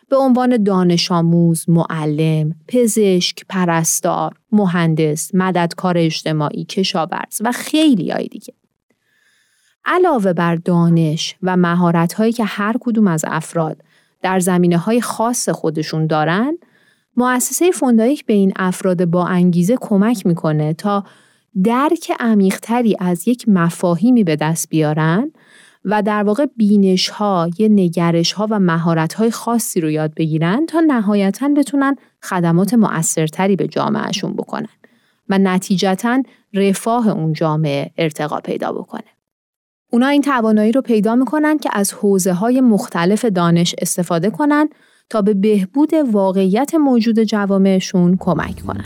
به 0.08 0.16
عنوان 0.16 0.62
دانش 0.62 1.12
آموز، 1.12 1.64
معلم، 1.68 2.54
پزشک، 2.68 3.44
پرستار، 3.48 4.34
مهندس، 4.52 5.34
مددکار 5.34 5.98
اجتماعی، 5.98 6.64
کشاورز 6.64 7.40
و 7.40 7.52
خیلی 7.52 8.10
های 8.10 8.26
دیگه. 8.26 8.54
علاوه 9.84 10.32
بر 10.32 10.54
دانش 10.54 11.36
و 11.42 11.56
مهارت 11.56 12.12
هایی 12.12 12.32
که 12.32 12.44
هر 12.44 12.74
کدوم 12.80 13.06
از 13.06 13.24
افراد 13.28 13.76
در 14.22 14.40
زمینه 14.40 14.78
های 14.78 15.00
خاص 15.00 15.48
خودشون 15.48 16.06
دارن، 16.06 16.58
مؤسسه 17.16 17.70
فوندایک 17.70 18.26
به 18.26 18.32
این 18.32 18.52
افراد 18.56 19.04
با 19.04 19.26
انگیزه 19.26 19.76
کمک 19.80 20.26
می‌کنه 20.26 20.72
تا 20.72 21.04
درک 21.64 22.12
عمیقتری 22.20 22.96
از 22.98 23.28
یک 23.28 23.48
مفاهیمی 23.48 24.24
به 24.24 24.36
دست 24.36 24.68
بیارن 24.68 25.32
و 25.84 26.02
در 26.02 26.22
واقع 26.22 26.46
بینش 26.56 27.08
ها، 27.08 27.50
یه 27.58 27.68
نگرش 27.68 28.32
ها 28.32 28.46
و 28.50 28.58
مهارت 28.58 29.14
های 29.14 29.30
خاصی 29.30 29.80
رو 29.80 29.90
یاد 29.90 30.14
بگیرن 30.14 30.66
تا 30.66 30.80
نهایتا 30.80 31.48
بتونن 31.48 31.96
خدمات 32.22 32.74
مؤثرتری 32.74 33.56
به 33.56 33.68
جامعهشون 33.68 34.32
بکنن 34.32 34.68
و 35.28 35.38
نتیجتا 35.38 36.22
رفاه 36.54 37.08
اون 37.08 37.32
جامعه 37.32 37.90
ارتقا 37.98 38.40
پیدا 38.40 38.72
بکنه. 38.72 39.04
اونا 39.92 40.06
این 40.06 40.22
توانایی 40.22 40.72
رو 40.72 40.82
پیدا 40.82 41.14
می‌کنن 41.14 41.58
که 41.58 41.70
از 41.72 41.92
حوزه 41.92 42.32
های 42.32 42.60
مختلف 42.60 43.24
دانش 43.24 43.74
استفاده 43.78 44.30
کنن 44.30 44.68
تا 45.10 45.22
به 45.22 45.34
بهبود 45.34 45.90
واقعیت 46.12 46.74
موجود 46.74 47.18
جوامعشون 47.18 48.16
کمک 48.20 48.60
کنن. 48.66 48.84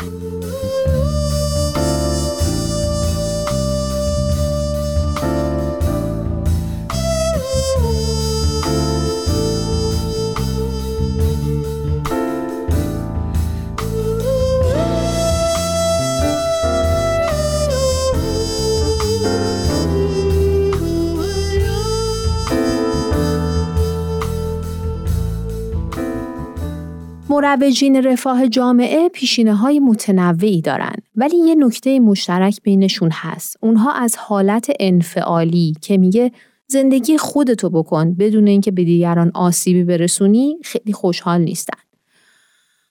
مروجین 27.30 28.04
رفاه 28.04 28.48
جامعه 28.48 29.08
پیشینه 29.08 29.54
های 29.54 29.80
متنوعی 29.80 30.60
دارن 30.60 30.94
ولی 31.16 31.36
یه 31.36 31.54
نکته 31.54 32.00
مشترک 32.00 32.62
بینشون 32.62 33.10
هست. 33.12 33.56
اونها 33.60 33.92
از 33.92 34.16
حالت 34.16 34.70
انفعالی 34.80 35.74
که 35.80 35.98
میگه 35.98 36.32
زندگی 36.66 37.18
خودتو 37.18 37.70
بکن 37.70 38.14
بدون 38.14 38.46
اینکه 38.46 38.70
به 38.70 38.84
دیگران 38.84 39.30
آسیبی 39.34 39.84
برسونی 39.84 40.58
خیلی 40.64 40.92
خوشحال 40.92 41.40
نیستن. 41.40 41.78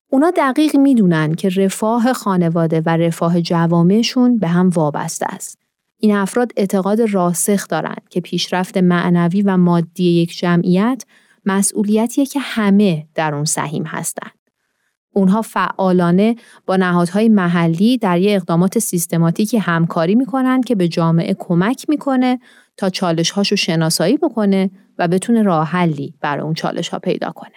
اونا 0.09 0.31
دقیق 0.37 0.75
می‌دونن 0.75 1.33
که 1.33 1.49
رفاه 1.49 2.13
خانواده 2.13 2.81
و 2.85 2.89
رفاه 2.89 3.41
جوامعشون 3.41 4.37
به 4.37 4.47
هم 4.47 4.69
وابسته 4.69 5.25
است. 5.29 5.59
این 5.99 6.15
افراد 6.15 6.51
اعتقاد 6.57 7.01
راسخ 7.01 7.67
دارند 7.67 8.01
که 8.09 8.21
پیشرفت 8.21 8.77
معنوی 8.77 9.41
و 9.41 9.57
مادی 9.57 10.21
یک 10.21 10.37
جمعیت 10.37 11.03
مسئولیتیه 11.47 12.25
که 12.25 12.39
همه 12.39 13.07
در 13.15 13.35
اون 13.35 13.45
سهیم 13.45 13.83
هستند. 13.83 14.31
اونها 15.13 15.41
فعالانه 15.41 16.35
با 16.65 16.75
نهادهای 16.75 17.29
محلی 17.29 17.97
در 17.97 18.19
یه 18.19 18.35
اقدامات 18.35 18.79
سیستماتیکی 18.79 19.57
همکاری 19.57 20.15
می‌کنن 20.15 20.61
که 20.61 20.75
به 20.75 20.87
جامعه 20.87 21.35
کمک 21.39 21.85
می‌کنه 21.89 22.39
تا 22.77 22.89
چالش 22.89 23.31
هاشو 23.31 23.55
شناسایی 23.55 24.17
بکنه 24.17 24.69
و 24.97 25.07
بتونه 25.07 25.43
راه 25.43 25.67
حلی 25.67 26.13
برای 26.21 26.43
اون 26.43 26.53
چالش 26.53 26.89
ها 26.89 26.99
پیدا 26.99 27.31
کنه. 27.31 27.55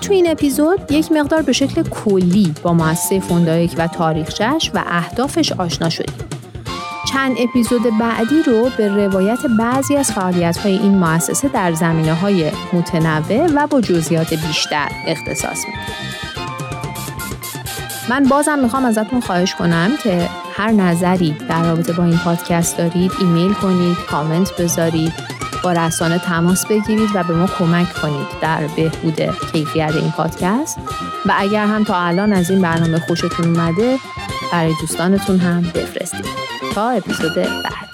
تو 0.00 0.12
این 0.12 0.30
اپیزود 0.30 0.92
یک 0.92 1.12
مقدار 1.12 1.42
به 1.42 1.52
شکل 1.52 1.82
کلی 1.82 2.54
با 2.62 2.72
مؤسسه 2.72 3.20
فوندایک 3.20 3.74
و 3.78 3.86
تاریخچش 3.86 4.70
و 4.74 4.82
اهدافش 4.86 5.52
آشنا 5.52 5.88
شدیم. 5.88 6.14
چند 7.12 7.36
اپیزود 7.38 7.82
بعدی 8.00 8.42
رو 8.46 8.70
به 8.76 8.88
روایت 8.88 9.38
بعضی 9.58 9.96
از 9.96 10.12
فعالیت 10.12 10.56
های 10.56 10.78
این 10.78 10.98
مؤسسه 10.98 11.48
در 11.48 11.72
زمینه 11.72 12.14
های 12.14 12.50
متنوع 12.72 13.46
و 13.54 13.66
با 13.66 13.80
جزئیات 13.80 14.34
بیشتر 14.34 14.88
اختصاص 15.06 15.58
میدیم. 15.66 15.80
من 18.10 18.24
بازم 18.24 18.58
می‌خوام 18.58 18.84
ازتون 18.84 19.20
خواهش 19.20 19.54
کنم 19.54 19.90
که 20.02 20.28
هر 20.54 20.70
نظری 20.70 21.36
در 21.48 21.62
رابطه 21.62 21.92
با 21.92 22.04
این 22.04 22.18
پادکست 22.18 22.78
دارید 22.78 23.12
ایمیل 23.20 23.52
کنید، 23.52 23.96
کامنت 24.10 24.56
بذارید 24.56 25.12
با 25.62 25.72
رسانه 25.72 26.18
تماس 26.18 26.66
بگیرید 26.66 27.10
و 27.14 27.24
به 27.24 27.34
ما 27.34 27.46
کمک 27.46 27.92
کنید 27.92 28.26
در 28.40 28.66
بهبود 28.66 29.20
کیفیت 29.52 29.92
این 29.94 30.10
پادکست. 30.10 30.78
و 31.26 31.34
اگر 31.38 31.66
هم 31.66 31.84
تا 31.84 31.96
الان 31.96 32.32
از 32.32 32.50
این 32.50 32.62
برنامه 32.62 33.00
خوشتون 33.00 33.56
اومده 33.56 33.96
برای 34.52 34.74
دوستانتون 34.80 35.38
هم 35.38 35.62
بفرستید. 35.62 36.26
تا 36.74 36.90
اپیزود 36.90 37.34
بعد. 37.34 37.89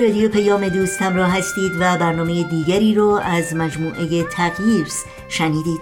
رادیو 0.00 0.28
پیام 0.28 0.68
دوست 0.68 1.02
همراه 1.02 1.38
هستید 1.38 1.72
و 1.80 1.98
برنامه 1.98 2.42
دیگری 2.42 2.94
رو 2.94 3.20
از 3.24 3.54
مجموعه 3.54 4.22
تغییرس 4.22 5.04
شنیدید. 5.28 5.80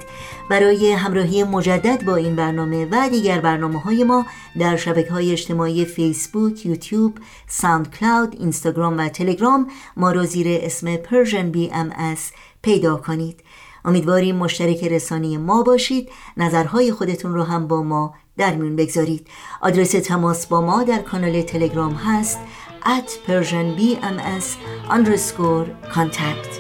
برای 0.50 0.92
همراهی 0.92 1.44
مجدد 1.44 2.04
با 2.04 2.16
این 2.16 2.37
برنامه 2.37 2.88
و 2.90 3.09
دیگر 3.09 3.40
برنامه 3.40 3.81
های 3.81 4.04
ما 4.04 4.26
در 4.59 4.76
شبکه 4.76 5.12
های 5.12 5.33
اجتماعی 5.33 5.85
فیسبوک، 5.85 6.66
یوتیوب، 6.66 7.18
ساوند 7.48 7.90
کلاود، 7.90 8.37
اینستاگرام 8.40 8.98
و 8.98 9.09
تلگرام 9.09 9.70
ما 9.96 10.12
رو 10.12 10.24
زیر 10.24 10.46
اسم 10.50 10.96
Persian 10.96 11.57
BMS 11.57 12.20
پیدا 12.62 12.96
کنید. 12.96 13.40
امیدواریم 13.85 14.37
مشترک 14.37 14.85
رسانه 14.85 15.38
ما 15.38 15.62
باشید. 15.62 16.09
نظرهای 16.37 16.92
خودتون 16.92 17.35
رو 17.35 17.42
هم 17.42 17.66
با 17.66 17.83
ما 17.83 18.14
در 18.37 18.54
میون 18.54 18.76
بگذارید. 18.76 19.26
آدرس 19.61 19.90
تماس 19.90 20.46
با 20.46 20.61
ما 20.61 20.83
در 20.83 20.98
کانال 20.98 21.42
تلگرام 21.42 21.92
هست. 21.92 22.38
At 22.85 23.09
persianbms 23.27 24.47
underscore 24.91 25.67
contact. 25.95 26.53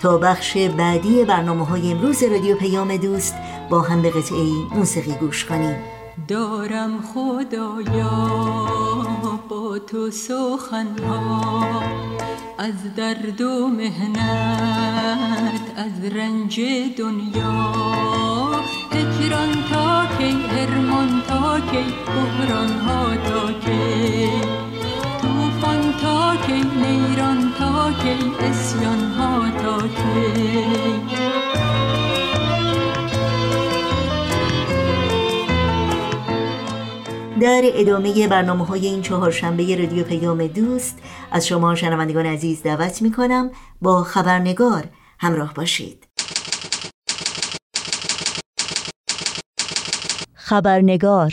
تا 0.00 0.18
بخش 0.18 0.56
بعدی 0.56 1.24
برنامه 1.24 1.66
های 1.66 1.90
امروز 1.90 2.22
رادیو 2.22 2.56
پیام 2.56 2.96
دوست 2.96 3.34
با 3.70 3.80
هم 3.80 4.02
به 4.02 4.10
قطعه 4.10 4.44
موسیقی 4.74 5.12
گوش 5.12 5.44
کنیم. 5.44 5.76
دارم 6.30 7.02
خدایا 7.02 8.10
با 9.48 9.78
تو 9.78 10.10
سخنها. 10.10 11.82
از 12.58 12.94
درد 12.96 13.40
و 13.40 13.68
مهنت 13.68 15.60
از 15.76 16.04
رنج 16.12 16.60
دنیا. 16.98 17.72
هجران 18.92 19.52
تا 19.70 20.06
کی 20.18 20.36
ارمان 20.50 21.22
تا 21.28 21.60
کی 21.60 21.84
بحران 22.06 22.78
ها 22.78 23.16
تا 23.16 23.52
کی. 23.52 24.30
توفان 25.22 25.92
تا 26.02 26.36
کی 26.46 26.52
نیران 26.52 27.52
تا 27.58 27.92
کی 27.92 28.16
اسیان 28.40 29.12
ها 29.18 29.50
تا 29.62 29.78
کی. 29.78 31.69
در 37.40 37.62
ادامه 37.64 38.28
برنامه 38.28 38.66
های 38.66 38.86
این 38.86 39.02
چهارشنبه 39.02 39.76
رادیو 39.76 40.04
پیام 40.04 40.46
دوست 40.46 40.98
از 41.32 41.46
شما 41.46 41.74
شنوندگان 41.74 42.26
عزیز 42.26 42.62
دعوت 42.62 43.02
می 43.02 43.12
کنم 43.12 43.50
با 43.82 44.02
خبرنگار 44.02 44.84
همراه 45.18 45.54
باشید. 45.54 46.06
خبرنگار 50.34 51.32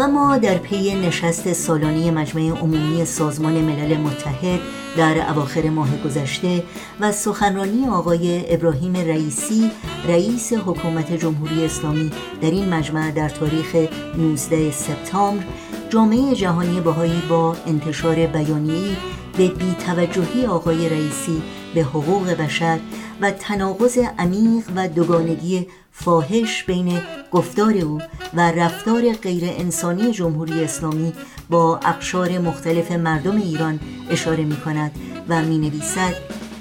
و 0.00 0.08
ما 0.08 0.38
در 0.38 0.58
پی 0.58 0.94
نشست 0.94 1.52
سالانه 1.52 2.10
مجمع 2.10 2.42
عمومی 2.42 3.04
سازمان 3.04 3.52
ملل 3.52 3.96
متحد 3.96 4.60
در 4.96 5.30
اواخر 5.30 5.70
ماه 5.70 6.02
گذشته 6.04 6.62
و 7.00 7.12
سخنرانی 7.12 7.88
آقای 7.88 8.54
ابراهیم 8.54 8.96
رئیسی 8.96 9.70
رئیس 10.08 10.52
حکومت 10.52 11.12
جمهوری 11.12 11.64
اسلامی 11.64 12.10
در 12.42 12.50
این 12.50 12.68
مجمع 12.68 13.10
در 13.10 13.28
تاریخ 13.28 13.76
19 14.18 14.70
سپتامبر 14.70 15.44
جامعه 15.90 16.34
جهانی 16.34 16.80
بهایی 16.80 17.22
با 17.28 17.56
انتشار 17.66 18.26
بیانیه‌ای 18.26 18.96
به 19.36 19.48
بیتوجهی 19.48 20.46
آقای 20.46 20.88
رئیسی 20.88 21.42
به 21.74 21.80
حقوق 21.80 22.30
بشر 22.30 22.80
و 23.20 23.30
تناقض 23.30 23.98
عمیق 24.18 24.64
و 24.76 24.88
دوگانگی 24.88 25.66
فاحش 25.92 26.64
بین 26.64 27.00
گفتار 27.30 27.74
او 27.74 28.00
و 28.34 28.40
رفتار 28.52 29.12
غیر 29.12 29.44
انسانی 29.44 30.12
جمهوری 30.12 30.64
اسلامی 30.64 31.12
با 31.50 31.76
اقشار 31.76 32.38
مختلف 32.38 32.92
مردم 32.92 33.36
ایران 33.36 33.80
اشاره 34.10 34.44
می 34.44 34.56
کند 34.56 34.92
و 35.28 35.42
می 35.42 35.58
نویسد 35.58 36.14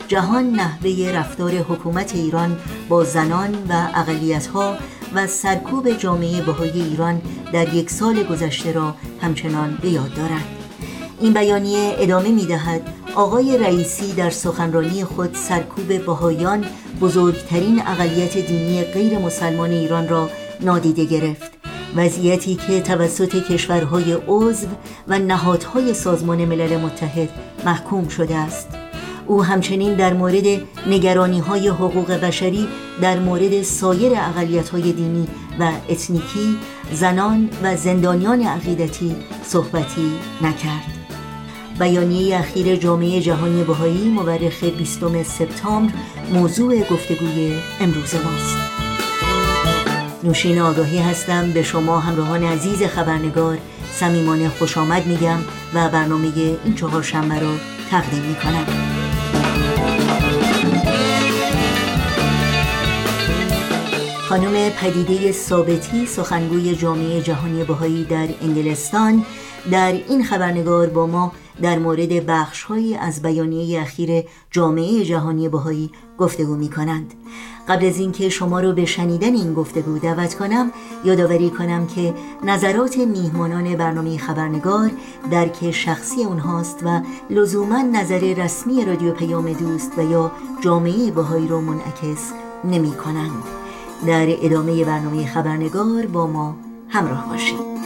جهان 0.08 0.50
نحوه 0.50 1.12
رفتار 1.14 1.52
حکومت 1.52 2.16
ایران 2.16 2.58
با 2.90 3.04
زنان 3.04 3.56
و 3.70 3.88
اقلیتها 3.96 4.78
و 5.14 5.28
سرکوب 5.28 5.98
جامعه 5.98 6.42
بهای 6.42 6.82
ایران 6.82 7.22
در 7.54 7.74
یک 7.74 7.90
سال 7.90 8.24
گذشته 8.24 8.72
را 8.72 8.96
همچنان 9.22 9.78
به 9.82 9.90
یاد 9.90 10.14
دارد. 10.14 10.59
این 11.22 11.34
بیانیه 11.34 11.96
ادامه 11.98 12.30
می 12.30 12.46
دهد 12.46 12.82
آقای 13.16 13.58
رئیسی 13.58 14.14
در 14.14 14.30
سخنرانی 14.30 15.04
خود 15.04 15.36
سرکوب 15.36 16.06
بهایان 16.06 16.66
بزرگترین 17.02 17.82
اقلیت 17.88 18.38
دینی 18.38 18.84
غیر 18.84 19.18
مسلمان 19.18 19.72
ایران 19.72 20.08
را 20.10 20.30
نادیده 20.62 21.06
گرفت. 21.06 21.52
وضعیتی 21.96 22.56
که 22.56 22.82
توسط 22.82 23.36
کشورهای 23.36 24.18
عضو 24.28 24.68
و 25.08 25.20
نهادهای 25.20 25.94
سازمان 25.94 26.46
ملل 26.46 26.78
متحد 26.78 27.30
محکوم 27.66 28.08
شده 28.08 28.36
است. 28.36 28.68
او 29.28 29.44
همچنین 29.44 29.96
در 29.96 30.14
مورد 30.14 30.46
نگرانی 30.88 31.40
های 31.40 31.68
حقوق 31.68 32.12
بشری 32.12 32.68
در 33.02 33.20
مورد 33.20 33.62
سایر 33.62 34.12
اقلیت 34.16 34.70
های 34.70 34.92
دینی 34.94 35.28
و 35.60 35.72
اتنیکی 35.90 36.58
زنان 36.94 37.50
و 37.64 37.76
زندانیان 37.76 38.42
عقیدتی 38.42 39.16
صحبتی 39.44 40.12
نکرد. 40.42 40.99
بیانیه 41.80 42.40
اخیر 42.40 42.76
جامعه 42.76 43.22
جهانی 43.22 43.64
بهایی 43.64 44.10
مورخ 44.10 44.64
20 44.64 45.24
سپتامبر 45.24 45.94
موضوع 46.34 46.80
گفتگوی 46.80 47.54
امروز 47.80 48.16
ماست. 48.16 48.58
نوشین 50.24 50.60
آگاهی 50.60 50.98
هستم 50.98 51.52
به 51.52 51.64
شما 51.64 52.00
همراهان 52.00 52.44
عزیز 52.44 52.84
خبرنگار 52.84 53.58
صمیمانه 53.92 54.50
خوش 54.50 54.78
آمد 54.78 55.08
میگم 55.08 55.40
و 55.74 55.90
برنامه 55.90 56.28
این 56.66 56.76
چهار 56.76 57.04
شنبه 57.04 57.40
را 57.40 57.52
تقدیم 57.92 58.24
می‌کنم. 58.24 58.66
خانم 64.30 64.70
پدیده 64.70 65.32
ثابتی 65.32 66.06
سخنگوی 66.06 66.76
جامعه 66.76 67.22
جهانی 67.22 67.64
بهایی 67.64 68.04
در 68.04 68.28
انگلستان 68.42 69.26
در 69.72 69.92
این 69.92 70.24
خبرنگار 70.24 70.88
با 70.88 71.08
ما 71.08 71.32
در 71.62 71.80
مورد 71.80 72.26
بخشهایی 72.26 72.96
از 72.96 73.22
بیانیه 73.22 73.82
اخیر 73.82 74.24
جامعه 74.52 75.04
جهانی 75.06 75.50
بهایی 75.50 75.92
گفتگو 76.18 76.56
می 76.56 76.70
کنند 76.70 77.14
قبل 77.68 77.86
از 77.86 78.00
اینکه 78.00 78.30
شما 78.30 78.60
رو 78.60 78.74
به 78.74 78.86
شنیدن 78.86 79.34
این 79.34 79.54
گفتگو 79.54 80.00
دعوت 80.00 80.36
کنم 80.36 80.72
یادآوری 81.06 81.50
کنم 81.50 81.88
که 81.88 82.14
نظرات 82.44 82.98
میهمانان 82.98 83.76
برنامه 83.76 84.18
خبرنگار 84.18 84.92
درک 85.32 85.72
شخصی 85.72 86.24
اونهاست 86.24 86.80
و 86.86 87.02
لزوما 87.30 87.82
نظر 87.82 88.20
رسمی 88.20 88.86
رادیو 88.86 89.12
پیام 89.12 89.54
دوست 89.54 89.98
و 89.98 90.12
یا 90.12 90.32
جامعه 90.62 91.12
بهایی 91.12 91.48
رو 91.48 91.62
منعکس 91.62 92.34
نمی 92.64 92.92
کنند 92.92 93.44
در 94.08 94.28
ادامه 94.46 94.86
برنامه 94.86 95.26
خبرنگار 95.26 96.06
با 96.06 96.28
ما 96.28 96.56
همراه 96.90 97.30
باشید. 97.30 97.79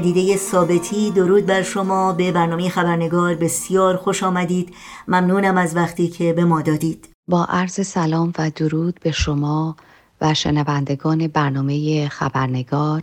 پدیده 0.00 0.36
ثابتی 0.36 1.10
درود 1.10 1.46
بر 1.46 1.62
شما. 1.62 2.12
به 2.12 2.32
برنامه 2.32 2.68
خبرنگار 2.68 3.34
بسیار 3.34 3.96
خوش 3.96 4.22
آمدید. 4.22 4.74
ممنونم 5.08 5.56
از 5.56 5.76
وقتی 5.76 6.08
که 6.08 6.32
به 6.32 6.44
ما 6.44 6.62
دادید. 6.62 7.08
با 7.28 7.44
عرض 7.44 7.86
سلام 7.86 8.32
و 8.38 8.50
درود 8.50 9.00
به 9.02 9.12
شما 9.12 9.76
و 10.20 10.34
شنوندگان 10.34 11.26
برنامه 11.26 12.08
خبرنگار 12.08 13.02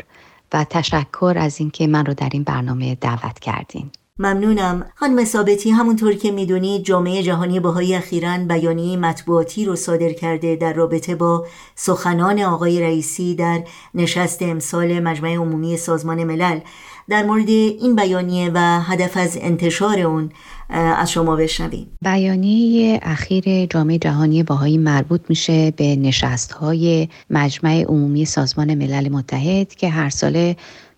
و 0.53 0.63
تشکر 0.63 1.35
از 1.37 1.59
اینکه 1.59 1.87
من 1.87 2.05
رو 2.05 2.13
در 2.13 2.29
این 2.31 2.43
برنامه 2.43 2.95
دعوت 2.95 3.39
کردین. 3.39 3.91
ممنونم. 4.19 4.85
خانم 4.95 5.25
ثابتی 5.25 5.69
همونطور 5.69 6.13
که 6.13 6.31
می‌دونید 6.31 6.83
جامعه 6.83 7.23
جهانی 7.23 7.59
بهایی 7.59 7.95
اخیرا 7.95 8.37
بیانیه 8.37 8.97
مطبوعاتی 8.97 9.65
رو 9.65 9.75
صادر 9.75 10.13
کرده 10.13 10.55
در 10.55 10.73
رابطه 10.73 11.15
با 11.15 11.45
سخنان 11.75 12.39
آقای 12.39 12.81
رئیسی 12.81 13.35
در 13.35 13.63
نشست 13.93 14.41
امسال 14.41 14.99
مجمع 14.99 15.35
عمومی 15.35 15.77
سازمان 15.77 16.23
ملل. 16.23 16.59
در 17.09 17.23
مورد 17.23 17.49
این 17.49 17.95
بیانیه 17.95 18.51
و 18.53 18.81
هدف 18.81 19.17
از 19.17 19.37
انتشار 19.41 19.99
اون 19.99 20.29
از 20.69 21.11
شما 21.11 21.35
بشنویم. 21.35 21.87
بیانیه 22.01 22.99
اخیر 23.03 23.65
جامعه 23.65 23.97
جهانی 23.97 24.43
باهایی 24.43 24.77
مربوط 24.77 25.21
میشه 25.29 25.71
به 25.71 25.95
نشست 25.95 26.51
های 26.51 27.07
مجمع 27.29 27.83
عمومی 27.83 28.25
سازمان 28.25 28.75
ملل 28.75 29.09
متحد 29.09 29.75
که 29.75 29.89
هر 29.89 30.09
ساله 30.09 30.55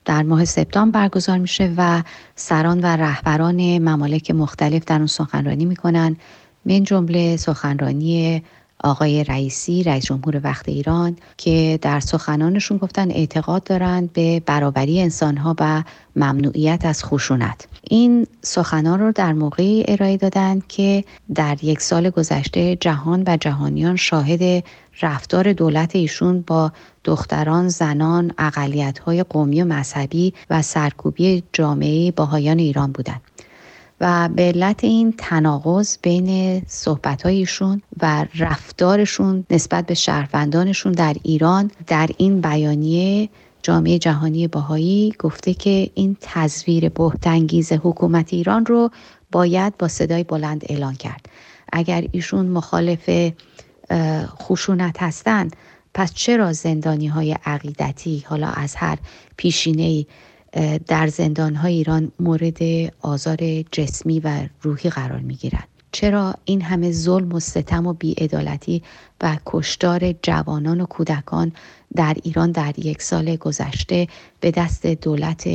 در 0.10 0.24
ماه 0.24 0.45
سپتامبر 0.45 1.02
برگزار 1.02 1.38
میشه 1.38 1.74
و 1.78 2.04
سران 2.36 2.80
و 2.80 2.86
رهبران 2.86 3.78
ممالک 3.78 4.32
مختلف 4.32 4.84
در 4.86 4.95
اون 4.95 5.08
سخنرانی 5.08 5.65
می‌کنن. 5.65 6.15
من 6.65 6.84
جمله 6.84 7.38
سخنرانی 7.38 8.43
آقای 8.84 9.24
رئیسی 9.24 9.84
رئیس 9.84 10.06
جمهور 10.06 10.41
وقت 10.43 10.69
ایران 10.69 11.15
که 11.38 11.80
در 11.82 12.00
سخنانشون 12.00 12.78
گفتن 12.78 13.12
اعتقاد 13.12 13.63
دارند 13.63 14.13
به 14.13 14.39
برابری 14.39 15.02
انسانها 15.02 15.56
و 15.60 15.84
ممنوعیت 16.15 16.86
از 16.86 17.04
خشونت. 17.04 17.67
این 17.91 18.28
سخنان 18.41 18.99
رو 18.99 19.12
در 19.12 19.34
موقعی 19.34 19.86
ارائه 19.88 20.17
دادند 20.17 20.67
که 20.67 21.04
در 21.36 21.58
یک 21.63 21.82
سال 21.82 22.10
گذشته 22.10 22.75
جهان 22.75 23.23
و 23.28 23.38
جهانیان 23.38 23.95
شاهد 23.95 24.63
رفتار 25.02 25.54
دولت 25.54 25.95
ایشون 25.95 26.41
با 26.41 26.71
دختران، 27.04 27.67
زنان، 27.67 28.34
های 29.06 29.23
قومی 29.23 29.62
و 29.62 29.65
مذهبی 29.65 30.34
و 30.49 30.62
سرکوبی 30.62 31.43
جامعه 31.54 32.12
باهایان 32.12 32.60
ایران 32.60 32.91
بودند. 32.91 33.21
و 34.02 34.30
به 34.36 34.43
علت 34.43 34.84
این 34.84 35.13
تناقض 35.17 35.97
بین 36.02 36.62
صحبتهایشون 36.67 37.82
و 38.02 38.25
رفتارشون 38.36 39.45
نسبت 39.49 39.86
به 39.86 39.93
شهروندانشون 39.93 40.91
در 40.91 41.15
ایران 41.23 41.71
در 41.88 42.10
این 42.17 42.41
بیانیه 42.41 43.30
جامعه 43.69 43.99
جهانی 43.99 44.47
باهایی 44.47 45.13
گفته 45.19 45.53
که 45.53 45.89
این 45.95 46.17
تزویر 46.21 46.89
بهتنگیز 46.89 47.71
حکومت 47.71 48.34
ایران 48.34 48.65
رو 48.65 48.91
باید 49.32 49.77
با 49.77 49.88
صدای 49.88 50.23
بلند 50.23 50.62
اعلان 50.69 50.93
کرد 50.93 51.25
اگر 51.73 52.08
ایشون 52.12 52.45
مخالف 52.45 53.32
خشونت 54.41 55.03
هستند 55.03 55.55
پس 55.93 56.13
چرا 56.13 56.53
زندانی 56.53 57.08
های 57.08 57.36
عقیدتی 57.45 58.23
حالا 58.27 58.47
از 58.47 58.75
هر 58.75 58.97
پیشینه 59.38 60.05
در 60.88 61.08
زندان 61.08 61.55
های 61.55 61.73
ایران 61.73 62.12
مورد 62.19 62.60
آزار 63.01 63.62
جسمی 63.71 64.19
و 64.19 64.47
روحی 64.62 64.89
قرار 64.89 65.19
می 65.19 65.36
گیرند؟ 65.36 65.78
چرا 65.91 66.36
این 66.45 66.62
همه 66.62 66.91
ظلم 66.91 67.34
و 67.34 67.39
ستم 67.39 67.88
و 67.88 67.93
بیعدالتی 67.93 68.84
و 69.21 69.38
کشتار 69.45 70.12
جوانان 70.12 70.82
و 70.82 70.86
کودکان 70.86 71.52
در 71.95 72.17
ایران 72.23 72.52
در 72.52 72.80
یک 72.80 73.02
سال 73.02 73.36
گذشته 73.36 74.08
به 74.39 74.52
دست 74.52 74.88
دولت 74.88 75.49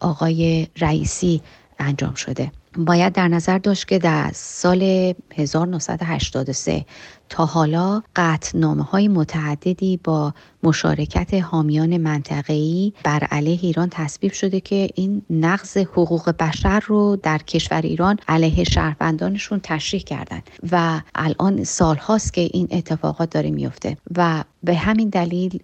آقای 0.00 0.66
رئیسی 0.76 1.42
انجام 1.78 2.14
شده؟ 2.14 2.52
باید 2.78 3.12
در 3.12 3.28
نظر 3.28 3.58
داشت 3.58 3.88
که 3.88 3.98
در 3.98 4.30
سال 4.34 5.14
1983 5.34 6.84
تا 7.28 7.46
حالا 7.46 8.02
قطنامه 8.16 8.82
های 8.82 9.08
متعددی 9.08 10.00
با 10.04 10.34
مشارکت 10.62 11.34
حامیان 11.34 11.96
منطقه‌ای 11.96 12.92
بر 13.04 13.24
علیه 13.30 13.58
ایران 13.62 13.88
تصویب 13.90 14.32
شده 14.32 14.60
که 14.60 14.88
این 14.94 15.22
نقض 15.30 15.76
حقوق 15.76 16.30
بشر 16.30 16.80
رو 16.86 17.16
در 17.22 17.38
کشور 17.38 17.80
ایران 17.80 18.18
علیه 18.28 18.64
شهروندانشون 18.64 19.60
تشریح 19.62 20.02
کردند 20.02 20.42
و 20.72 21.00
الان 21.14 21.64
سالهاست 21.64 22.32
که 22.32 22.40
این 22.52 22.68
اتفاقات 22.70 23.30
داره 23.30 23.50
میفته 23.50 23.96
و 24.16 24.44
به 24.64 24.74
همین 24.74 25.08
دلیل 25.08 25.60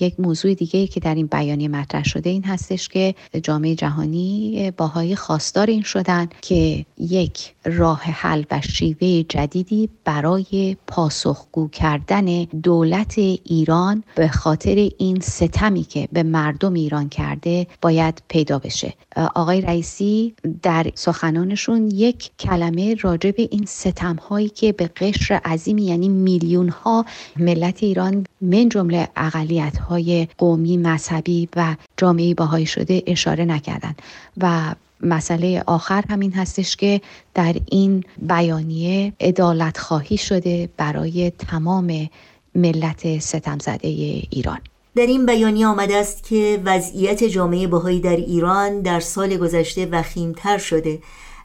یک 0.00 0.20
موضوع 0.20 0.54
دیگه 0.54 0.86
که 0.86 1.00
در 1.00 1.14
این 1.14 1.26
بیانیه 1.26 1.68
مطرح 1.68 2.04
شده 2.04 2.30
این 2.30 2.44
هستش 2.44 2.88
که 2.88 3.14
جامعه 3.42 3.74
جهانی 3.74 4.72
باهای 4.76 5.16
خواستار 5.16 5.66
این 5.66 5.82
شدن 5.82 6.28
که 6.42 6.54
که 6.56 6.84
یک 6.98 7.54
راه 7.64 8.00
حل 8.02 8.44
و 8.50 8.60
شیوه 8.60 9.22
جدیدی 9.28 9.88
برای 10.04 10.76
پاسخگو 10.86 11.68
کردن 11.68 12.44
دولت 12.44 13.18
ایران 13.18 14.04
به 14.14 14.28
خاطر 14.28 14.88
این 14.98 15.20
ستمی 15.20 15.82
که 15.82 16.08
به 16.12 16.22
مردم 16.22 16.74
ایران 16.74 17.08
کرده 17.08 17.66
باید 17.82 18.22
پیدا 18.28 18.58
بشه. 18.58 18.94
آقای 19.34 19.60
رئیسی 19.60 20.34
در 20.62 20.86
سخنانشون 20.94 21.90
یک 21.90 22.30
کلمه 22.38 22.94
راجع 22.94 23.30
به 23.30 23.48
این 23.50 23.64
ستم 23.66 24.16
هایی 24.16 24.48
که 24.48 24.72
به 24.72 24.86
قشر 24.86 25.40
عظیمی 25.44 25.82
یعنی 25.82 26.08
میلیون 26.08 26.68
ها 26.68 27.04
ملت 27.36 27.82
ایران 27.82 28.26
من 28.40 28.68
جمله 28.68 29.08
اقلیت 29.16 29.78
های 29.78 30.28
قومی 30.38 30.76
مذهبی 30.76 31.48
و 31.56 31.76
جامعه 31.96 32.34
باهایی 32.34 32.66
شده 32.66 33.02
اشاره 33.06 33.44
نکردن. 33.44 33.94
و 34.36 34.74
مسئله 35.00 35.62
آخر 35.66 36.04
همین 36.10 36.32
هستش 36.32 36.76
که 36.76 37.00
در 37.34 37.54
این 37.70 38.04
بیانیه 38.18 39.12
ادالت 39.20 39.78
خواهی 39.78 40.16
شده 40.16 40.68
برای 40.76 41.30
تمام 41.30 42.08
ملت 42.54 43.18
ستم 43.18 43.58
زده 43.58 43.88
ایران. 44.30 44.58
در 44.96 45.06
این 45.06 45.26
بیانیه 45.26 45.66
آمده 45.66 45.96
است 45.96 46.24
که 46.24 46.60
وضعیت 46.64 47.24
جامعه 47.24 47.66
بهایی 47.66 48.00
در 48.00 48.16
ایران 48.16 48.80
در 48.80 49.00
سال 49.00 49.36
گذشته 49.36 49.86
وخیمتر 49.86 50.58
شده. 50.58 50.98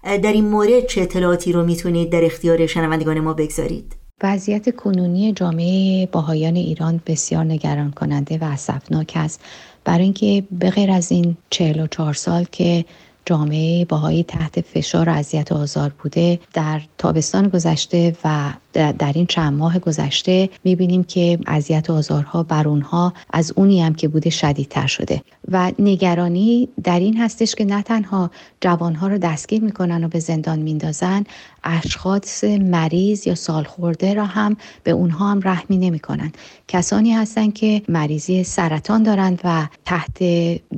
در 0.03 0.33
این 0.33 0.45
مورد 0.45 0.85
چه 0.85 1.01
اطلاعاتی 1.01 1.51
رو 1.51 1.65
می‌تونید 1.65 2.09
در 2.09 2.25
اختیار 2.25 2.67
شنوندگان 2.67 3.19
ما 3.19 3.33
بگذارید؟ 3.33 3.95
وضعیت 4.23 4.75
کنونی 4.75 5.33
جامعه 5.33 6.05
باهایان 6.05 6.55
ایران 6.55 7.01
بسیار 7.07 7.43
نگران 7.43 7.91
کننده 7.91 8.37
و 8.37 8.43
اسفناک 8.43 9.13
است. 9.15 9.41
برای 9.85 10.03
اینکه 10.03 10.43
به 10.51 10.69
غیر 10.69 10.91
از 10.91 11.11
این 11.11 11.37
44 11.49 12.13
سال 12.13 12.45
که 12.51 12.85
جامعه 13.31 13.85
باهایی 13.85 14.23
تحت 14.23 14.61
فشار 14.61 15.09
و 15.09 15.11
اذیت 15.11 15.51
و 15.51 15.55
آزار 15.55 15.91
بوده 16.03 16.39
در 16.53 16.81
تابستان 16.97 17.47
گذشته 17.47 18.15
و 18.23 18.53
در 18.73 19.11
این 19.15 19.25
چند 19.25 19.53
ماه 19.53 19.79
گذشته 19.79 20.49
می‌بینیم 20.63 21.03
که 21.03 21.39
اذیت 21.47 21.89
و 21.89 21.93
آزارها 21.93 22.43
بر 22.43 22.67
اونها 22.67 23.13
از 23.33 23.53
اونی 23.55 23.81
هم 23.81 23.93
که 23.93 24.07
بوده 24.07 24.29
شدیدتر 24.29 24.87
شده. 24.87 25.21
و 25.51 25.71
نگرانی 25.79 26.69
در 26.83 26.99
این 26.99 27.17
هستش 27.17 27.55
که 27.55 27.65
نه 27.65 27.81
تنها 27.81 28.31
جوانها 28.61 29.07
رو 29.07 29.17
دستگیر 29.17 29.61
می‌کنن 29.61 30.03
و 30.03 30.07
به 30.07 30.19
زندان 30.19 30.59
میندازن 30.59 31.23
اشخاص 31.63 32.43
مریض 32.43 33.27
یا 33.27 33.35
سالخورده 33.35 34.13
را 34.13 34.25
هم 34.25 34.57
به 34.83 34.91
اونها 34.91 35.31
هم 35.31 35.39
رحمی 35.43 35.77
نمی‌کنن. 35.77 36.31
کسانی 36.67 37.11
هستند 37.11 37.53
که 37.53 37.81
مریضی 37.89 38.43
سرطان 38.43 39.03
دارند 39.03 39.41
و 39.43 39.67
تحت 39.85 40.17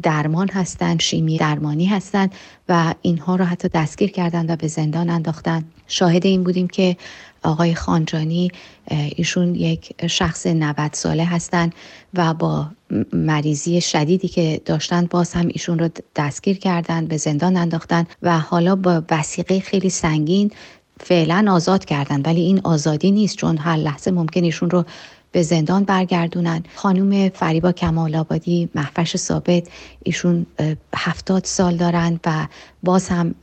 درمان 0.01 0.49
هستند 0.49 0.99
شیمی 0.99 1.37
درمانی 1.37 1.85
هستند 1.85 2.31
و 2.69 2.93
اینها 3.01 3.35
رو 3.35 3.45
حتی 3.45 3.67
دستگیر 3.67 4.11
کردند 4.11 4.49
و 4.49 4.55
به 4.55 4.67
زندان 4.67 5.09
انداختن. 5.09 5.63
شاهد 5.87 6.25
این 6.25 6.43
بودیم 6.43 6.67
که 6.67 6.97
آقای 7.43 7.75
خانجانی 7.75 8.51
ایشون 9.15 9.55
یک 9.55 10.07
شخص 10.07 10.47
90 10.47 10.93
ساله 10.93 11.25
هستند 11.25 11.75
و 12.13 12.33
با 12.33 12.67
مریضی 13.13 13.81
شدیدی 13.81 14.27
که 14.27 14.61
داشتن 14.65 15.05
باز 15.05 15.33
هم 15.33 15.47
ایشون 15.47 15.79
رو 15.79 15.89
دستگیر 16.15 16.57
کردند 16.57 17.07
به 17.07 17.17
زندان 17.17 17.57
انداختن 17.57 18.05
و 18.21 18.39
حالا 18.39 18.75
با 18.75 19.03
وسیقه 19.11 19.59
خیلی 19.59 19.89
سنگین 19.89 20.51
فعلا 20.99 21.45
آزاد 21.49 21.85
کردن. 21.85 22.21
ولی 22.21 22.41
این 22.41 22.61
آزادی 22.63 23.11
نیست 23.11 23.37
چون 23.37 23.57
هر 23.57 23.77
لحظه 23.77 24.11
ممکن 24.11 24.43
ایشون 24.43 24.69
رو 24.69 24.85
به 25.33 25.41
زندان 25.41 25.83
برگردونن. 25.83 26.63
خانوم 26.75 27.29
فریبا 27.29 27.71
کمال 27.71 28.15
آبادی 28.15 28.69
محفش 28.75 29.17
ثابت 29.17 29.67
ایشون 30.03 30.45
هفتاد 30.95 31.45
سال 31.45 31.77
دارند 31.77 32.19
و 32.25 32.47
باز 32.83 33.09
هم 33.09 33.35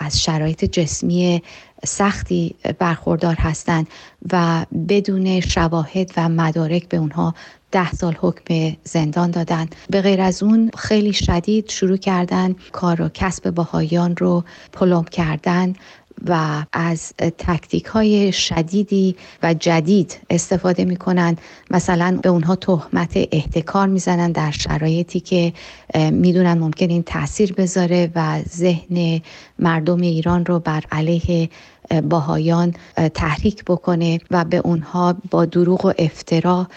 از 0.00 0.22
شرایط 0.22 0.64
جسمی 0.64 1.42
سختی 1.84 2.54
برخوردار 2.78 3.34
هستند 3.34 3.86
و 4.32 4.66
بدون 4.88 5.40
شواهد 5.40 6.10
و 6.16 6.28
مدارک 6.28 6.88
به 6.88 6.96
اونها 6.96 7.34
ده 7.72 7.92
سال 7.92 8.16
حکم 8.20 8.76
زندان 8.84 9.30
دادن. 9.30 9.66
به 9.90 10.02
غیر 10.02 10.20
از 10.20 10.42
اون 10.42 10.70
خیلی 10.76 11.12
شدید 11.12 11.70
شروع 11.70 11.96
کردن 11.96 12.54
کار 12.72 13.02
و 13.02 13.08
کسب 13.14 13.50
باهایان 13.50 14.16
رو 14.16 14.44
پلم 14.72 15.04
کردن 15.04 15.72
و 16.28 16.64
از 16.72 17.12
تکتیک 17.38 17.84
های 17.84 18.32
شدیدی 18.32 19.16
و 19.42 19.54
جدید 19.54 20.18
استفاده 20.30 20.84
می 20.84 20.96
کنند 20.96 21.40
مثلا 21.70 22.18
به 22.22 22.28
اونها 22.28 22.56
تهمت 22.56 23.12
احتکار 23.32 23.86
می‌زنن 23.88 24.32
در 24.32 24.50
شرایطی 24.50 25.20
که 25.20 25.52
می‌دونن 26.10 26.58
ممکن 26.58 26.90
این 26.90 27.02
تاثیر 27.02 27.52
بذاره 27.52 28.10
و 28.14 28.42
ذهن 28.42 29.20
مردم 29.58 30.00
ایران 30.00 30.46
رو 30.46 30.58
بر 30.58 30.84
علیه 30.92 31.48
باهایان 32.02 32.74
تحریک 33.14 33.64
بکنه 33.64 34.18
و 34.30 34.44
به 34.44 34.56
اونها 34.56 35.16
با 35.30 35.44
دروغ 35.44 35.84
و 35.84 35.92
افترا 35.98 36.68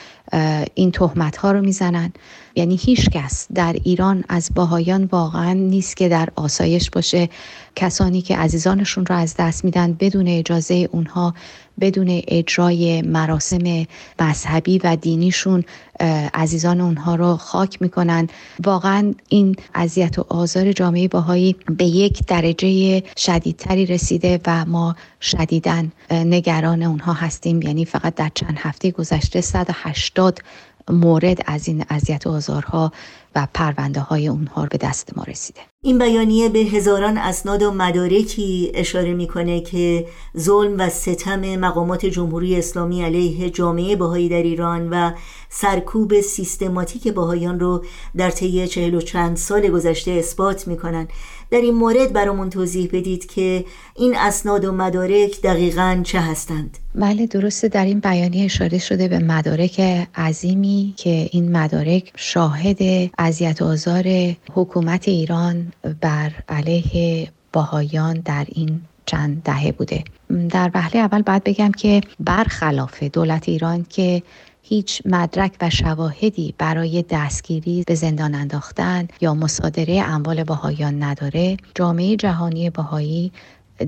این 0.75 0.91
تهمت 0.91 1.37
ها 1.37 1.51
رو 1.51 1.61
می‌زنن. 1.61 2.13
یعنی 2.55 2.75
هیچ 2.75 3.09
کس 3.09 3.47
در 3.53 3.75
ایران 3.83 4.23
از 4.29 4.51
باهایان 4.55 5.09
واقعا 5.11 5.53
نیست 5.53 5.97
که 5.97 6.09
در 6.09 6.29
آسایش 6.35 6.89
باشه. 6.89 7.29
کسانی 7.75 8.21
که 8.21 8.37
عزیزانشون 8.37 9.05
رو 9.05 9.15
از 9.15 9.35
دست 9.39 9.65
میدن 9.65 9.93
بدون 9.93 10.27
اجازه 10.27 10.89
اونها 10.91 11.33
بدون 11.79 12.21
اجرای 12.27 13.01
مراسم 13.01 13.85
مذهبی 14.19 14.77
و 14.83 14.95
دینیشون 14.95 15.63
عزیزان 16.33 16.81
اونها 16.81 17.15
رو 17.15 17.37
خاک 17.37 17.81
می‌کنن. 17.81 18.27
واقعا 18.63 19.13
این 19.29 19.55
اذیت 19.73 20.19
و 20.19 20.25
آزار 20.29 20.71
جامعه 20.71 21.07
باهایی 21.07 21.55
به 21.77 21.85
یک 21.85 22.25
درجه 22.27 23.03
شدیدتری 23.17 23.85
رسیده 23.85 24.39
و 24.47 24.65
ما 24.65 24.95
شدیدن 25.21 25.91
نگران 26.11 26.83
اونها 26.83 27.13
هستیم. 27.13 27.61
یعنی 27.61 27.85
فقط 27.85 28.15
در 28.15 28.31
چند 28.33 28.57
هفته 28.57 28.91
گذشته 28.91 29.41
180 29.41 30.39
مورد 30.89 31.37
از 31.45 31.67
این 31.67 31.85
اذیت 31.89 32.27
و 32.27 32.31
آزارها 32.31 32.91
و 33.35 33.47
پرونده 33.53 33.99
های 33.99 34.27
اونها 34.27 34.65
به 34.65 34.77
دست 34.77 35.17
ما 35.17 35.23
رسیده. 35.23 35.61
این 35.85 35.97
بیانیه 35.97 36.49
به 36.49 36.59
هزاران 36.59 37.17
اسناد 37.17 37.63
و 37.63 37.71
مدارکی 37.71 38.71
اشاره 38.73 39.13
می‌کنه 39.13 39.61
که 39.61 40.07
ظلم 40.37 40.75
و 40.79 40.89
ستم 40.89 41.55
مقامات 41.55 42.05
جمهوری 42.05 42.55
اسلامی 42.55 43.03
علیه 43.03 43.49
جامعه 43.49 43.95
باهایی 43.95 44.29
در 44.29 44.43
ایران 44.43 44.89
و 44.89 45.11
سرکوب 45.49 46.21
سیستماتیک 46.21 47.07
باهایان 47.07 47.59
رو 47.59 47.85
در 48.17 48.29
طی 48.29 48.67
چهل 48.67 48.95
و 48.95 49.01
چند 49.01 49.37
سال 49.37 49.67
گذشته 49.67 50.11
اثبات 50.11 50.67
می‌کنن 50.67 51.07
در 51.51 51.61
این 51.61 51.73
مورد 51.73 52.13
برامون 52.13 52.49
توضیح 52.49 52.89
بدید 52.93 53.25
که 53.25 53.65
این 53.95 54.17
اسناد 54.17 54.65
و 54.65 54.71
مدارک 54.71 55.41
دقیقا 55.41 56.01
چه 56.03 56.19
هستند. 56.19 56.77
بله 56.95 57.27
درسته. 57.27 57.67
در 57.67 57.85
این 57.85 57.99
بیانیه 57.99 58.45
اشاره 58.45 58.77
شده 58.77 59.07
به 59.07 59.19
مدارک 59.19 59.79
عظیمی 60.15 60.93
که 60.97 61.29
این 61.31 61.51
مدارک 61.57 62.11
شاهد 62.15 62.77
اذیت 63.17 63.61
آزار 63.61 64.03
حکومت 64.53 65.07
ایران 65.07 65.73
بر 66.01 66.31
علیه 66.49 67.31
باهایان 67.53 68.13
در 68.13 68.45
این 68.47 68.81
چند 69.05 69.43
دهه 69.43 69.71
بوده. 69.71 70.03
در 70.49 70.71
وهله 70.73 71.01
اول 71.01 71.21
باید 71.21 71.43
بگم 71.43 71.71
که 71.71 72.01
برخلاف 72.19 73.03
دولت 73.03 73.49
ایران 73.49 73.85
که 73.89 74.23
هیچ 74.67 75.01
مدرک 75.05 75.51
و 75.61 75.69
شواهدی 75.69 76.53
برای 76.57 77.05
دستگیری 77.09 77.83
به 77.87 77.95
زندان 77.95 78.35
انداختن 78.35 79.07
یا 79.21 79.33
مصادره 79.33 80.03
اموال 80.07 80.43
باهایان 80.43 81.03
نداره 81.03 81.57
جامعه 81.75 82.15
جهانی 82.15 82.69
باهایی 82.69 83.31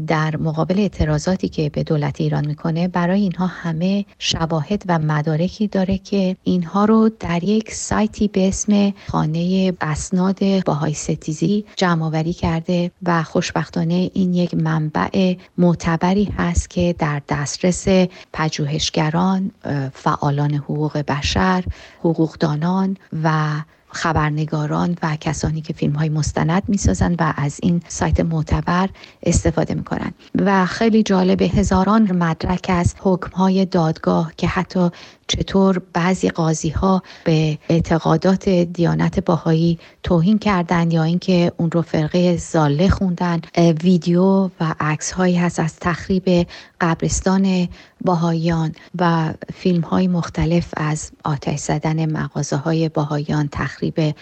در 0.07 0.37
مقابل 0.37 0.79
اعتراضاتی 0.79 1.49
که 1.49 1.69
به 1.69 1.83
دولت 1.83 2.21
ایران 2.21 2.47
می‌کنه 2.47 2.87
برای 2.87 3.21
اینها 3.21 3.47
همه 3.47 4.05
شواهد 4.19 4.83
و 4.87 4.99
مدارکی 4.99 5.67
داره 5.67 5.97
که 5.97 6.37
اینها 6.43 6.85
رو 6.85 7.09
در 7.19 7.43
یک 7.43 7.73
سایتی 7.73 8.27
به 8.27 8.47
اسم 8.47 8.93
خانه 9.07 9.73
اسناد 9.81 10.63
باهای 10.65 10.93
ستیزی 10.93 11.65
جمع 11.75 12.05
آوری 12.05 12.33
کرده 12.33 12.91
و 13.03 13.23
خوشبختانه 13.23 14.11
این 14.13 14.33
یک 14.33 14.53
منبع 14.53 15.35
معتبری 15.57 16.33
هست 16.37 16.69
که 16.69 16.95
در 16.99 17.21
دسترس 17.29 17.87
پژوهشگران 18.33 19.51
فعالان 19.93 20.53
حقوق 20.53 20.97
بشر 20.97 21.63
حقوقدانان 21.99 22.97
و 23.23 23.53
خبرنگاران 23.89 24.97
و 25.03 25.17
کسانی 25.21 25.61
که 25.61 25.73
فیلم 25.73 25.93
های 25.93 26.09
مستند 26.09 26.63
می‌سازند 26.67 27.15
و 27.19 27.33
از 27.37 27.59
این 27.63 27.81
سایت 27.87 28.19
معتبر 28.19 28.89
استفاده 29.23 29.73
می‌کنند. 29.73 30.13
و 30.35 30.65
خیلی 30.65 31.03
جالب 31.03 31.41
هزاران 31.41 32.11
مدرک 32.11 32.65
از 32.69 32.95
حکم 32.99 33.31
های 33.31 33.65
دادگاه 33.65 34.31
که 34.37 34.47
حتی 34.47 34.89
چطور 35.27 35.81
بعضی 35.93 36.29
قاضی 36.29 36.69
ها 36.69 37.03
به 37.23 37.57
اعتقادات 37.69 38.49
دیانت 38.49 39.19
باهایی 39.19 39.79
توهین 40.03 40.39
کردند 40.39 40.93
یا 40.93 41.03
اینکه 41.03 41.51
اون 41.57 41.71
رو 41.71 41.81
فرقه 41.81 42.37
زاله 42.37 42.89
خوندن. 42.89 43.41
ویدیو 43.83 44.45
و 44.45 44.75
عکس 44.79 45.11
هایی 45.11 45.35
هست 45.35 45.59
از 45.59 45.75
تخریب 45.81 46.47
قبرستان 46.81 47.67
باهایان 48.01 48.71
و 48.99 49.33
فیلم 49.53 49.81
های 49.81 50.07
مختلف 50.07 50.73
از 50.77 51.11
آتش 51.23 51.59
زدن 51.59 52.11
مغازه 52.11 52.55
های 52.55 52.89
باهایان 52.89 53.49
تخریب 53.51 54.15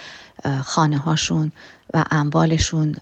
خانه 0.64 0.98
هاشون 0.98 1.52
و 1.94 2.04
اموالشون 2.12 2.96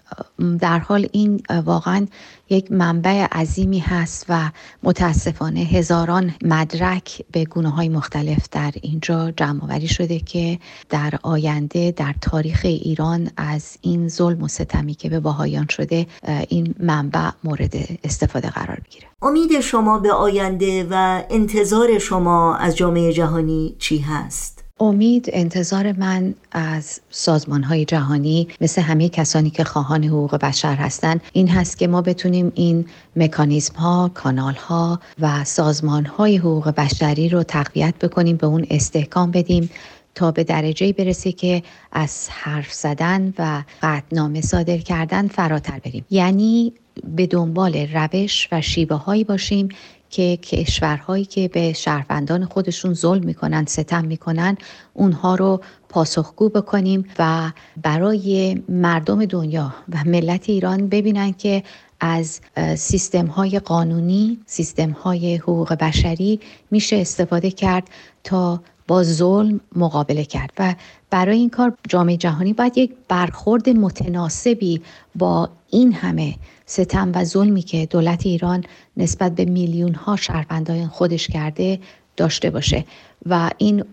در 0.60 0.78
حال 0.78 1.08
این 1.12 1.42
واقعا 1.64 2.06
یک 2.50 2.72
منبع 2.72 3.26
عظیمی 3.32 3.78
هست 3.78 4.26
و 4.28 4.50
متاسفانه 4.82 5.60
هزاران 5.60 6.34
مدرک 6.42 7.22
به 7.32 7.44
گونه 7.44 7.70
های 7.70 7.88
مختلف 7.88 8.48
در 8.50 8.72
اینجا 8.82 9.30
جمع 9.30 9.86
شده 9.86 10.18
که 10.18 10.58
در 10.88 11.18
آینده 11.22 11.90
در 11.90 12.14
تاریخ 12.20 12.60
ایران 12.64 13.30
از 13.36 13.78
این 13.80 14.08
ظلم 14.08 14.42
و 14.42 14.48
ستمی 14.48 14.94
که 14.94 15.08
به 15.08 15.20
باهایان 15.20 15.66
شده 15.70 16.06
این 16.48 16.74
منبع 16.80 17.30
مورد 17.44 17.74
استفاده 18.04 18.50
قرار 18.50 18.80
بگیره 18.86 19.06
امید 19.22 19.60
شما 19.60 19.98
به 19.98 20.12
آینده 20.12 20.86
و 20.90 21.22
انتظار 21.30 21.98
شما 21.98 22.56
از 22.56 22.76
جامعه 22.76 23.12
جهانی 23.12 23.76
چی 23.78 23.98
هست؟ 23.98 24.53
امید 24.80 25.30
انتظار 25.32 25.92
من 25.92 26.34
از 26.52 27.00
سازمان 27.10 27.62
های 27.62 27.84
جهانی 27.84 28.48
مثل 28.60 28.82
همه 28.82 29.08
کسانی 29.08 29.50
که 29.50 29.64
خواهان 29.64 30.04
حقوق 30.04 30.36
بشر 30.36 30.74
هستند 30.74 31.20
این 31.32 31.48
هست 31.48 31.78
که 31.78 31.86
ما 31.88 32.02
بتونیم 32.02 32.52
این 32.54 32.86
مکانیزم 33.16 33.74
ها، 33.74 34.10
کانال 34.14 34.54
ها 34.54 35.00
و 35.20 35.44
سازمان 35.44 36.06
های 36.06 36.36
حقوق 36.36 36.68
بشری 36.68 37.28
رو 37.28 37.42
تقویت 37.42 37.94
بکنیم 37.98 38.36
به 38.36 38.46
اون 38.46 38.66
استحکام 38.70 39.30
بدیم 39.30 39.70
تا 40.14 40.30
به 40.30 40.44
درجه 40.44 40.92
برسه 40.92 41.32
که 41.32 41.62
از 41.92 42.28
حرف 42.30 42.72
زدن 42.72 43.34
و 43.38 43.62
قطنامه 43.82 44.40
صادر 44.40 44.78
کردن 44.78 45.28
فراتر 45.28 45.78
بریم. 45.78 46.04
یعنی 46.10 46.72
به 47.16 47.26
دنبال 47.26 47.76
روش 47.76 48.48
و 48.52 48.60
شیوه 48.60 48.96
هایی 48.96 49.24
باشیم 49.24 49.68
که 50.14 50.36
کشورهایی 50.36 51.24
که 51.24 51.48
به 51.48 51.72
شهروندان 51.72 52.44
خودشون 52.44 52.94
ظلم 52.94 53.24
می‌کنن 53.24 53.64
ستم 53.64 54.04
می‌کنن 54.04 54.56
اونها 54.94 55.34
رو 55.34 55.60
پاسخگو 55.88 56.48
بکنیم 56.48 57.04
و 57.18 57.52
برای 57.82 58.62
مردم 58.68 59.24
دنیا 59.24 59.74
و 59.88 59.96
ملت 60.06 60.48
ایران 60.48 60.88
ببینن 60.88 61.32
که 61.32 61.62
از 62.00 62.40
سیستم 62.76 63.26
های 63.26 63.58
قانونی 63.58 64.38
سیستم 64.46 64.90
های 64.90 65.36
حقوق 65.36 65.74
بشری 65.74 66.40
میشه 66.70 66.96
استفاده 66.96 67.50
کرد 67.50 67.90
تا 68.24 68.60
با 68.88 69.02
ظلم 69.02 69.60
مقابله 69.76 70.24
کرد 70.24 70.52
و 70.58 70.74
برای 71.10 71.38
این 71.38 71.50
کار 71.50 71.72
جامعه 71.88 72.16
جهانی 72.16 72.52
باید 72.52 72.78
یک 72.78 72.92
برخورد 73.08 73.68
متناسبی 73.68 74.82
با 75.14 75.48
این 75.70 75.92
همه 75.92 76.34
ستم 76.66 77.12
و 77.14 77.24
ظلمی 77.24 77.62
که 77.62 77.86
دولت 77.86 78.26
ایران 78.26 78.64
نسبت 78.96 79.34
به 79.34 79.44
میلیون 79.44 79.94
ها 79.94 80.16
شهروندان 80.16 80.86
خودش 80.86 81.28
کرده 81.28 81.78
داشته 82.16 82.50
باشه 82.50 82.84
و 83.26 83.50
این 83.58 83.84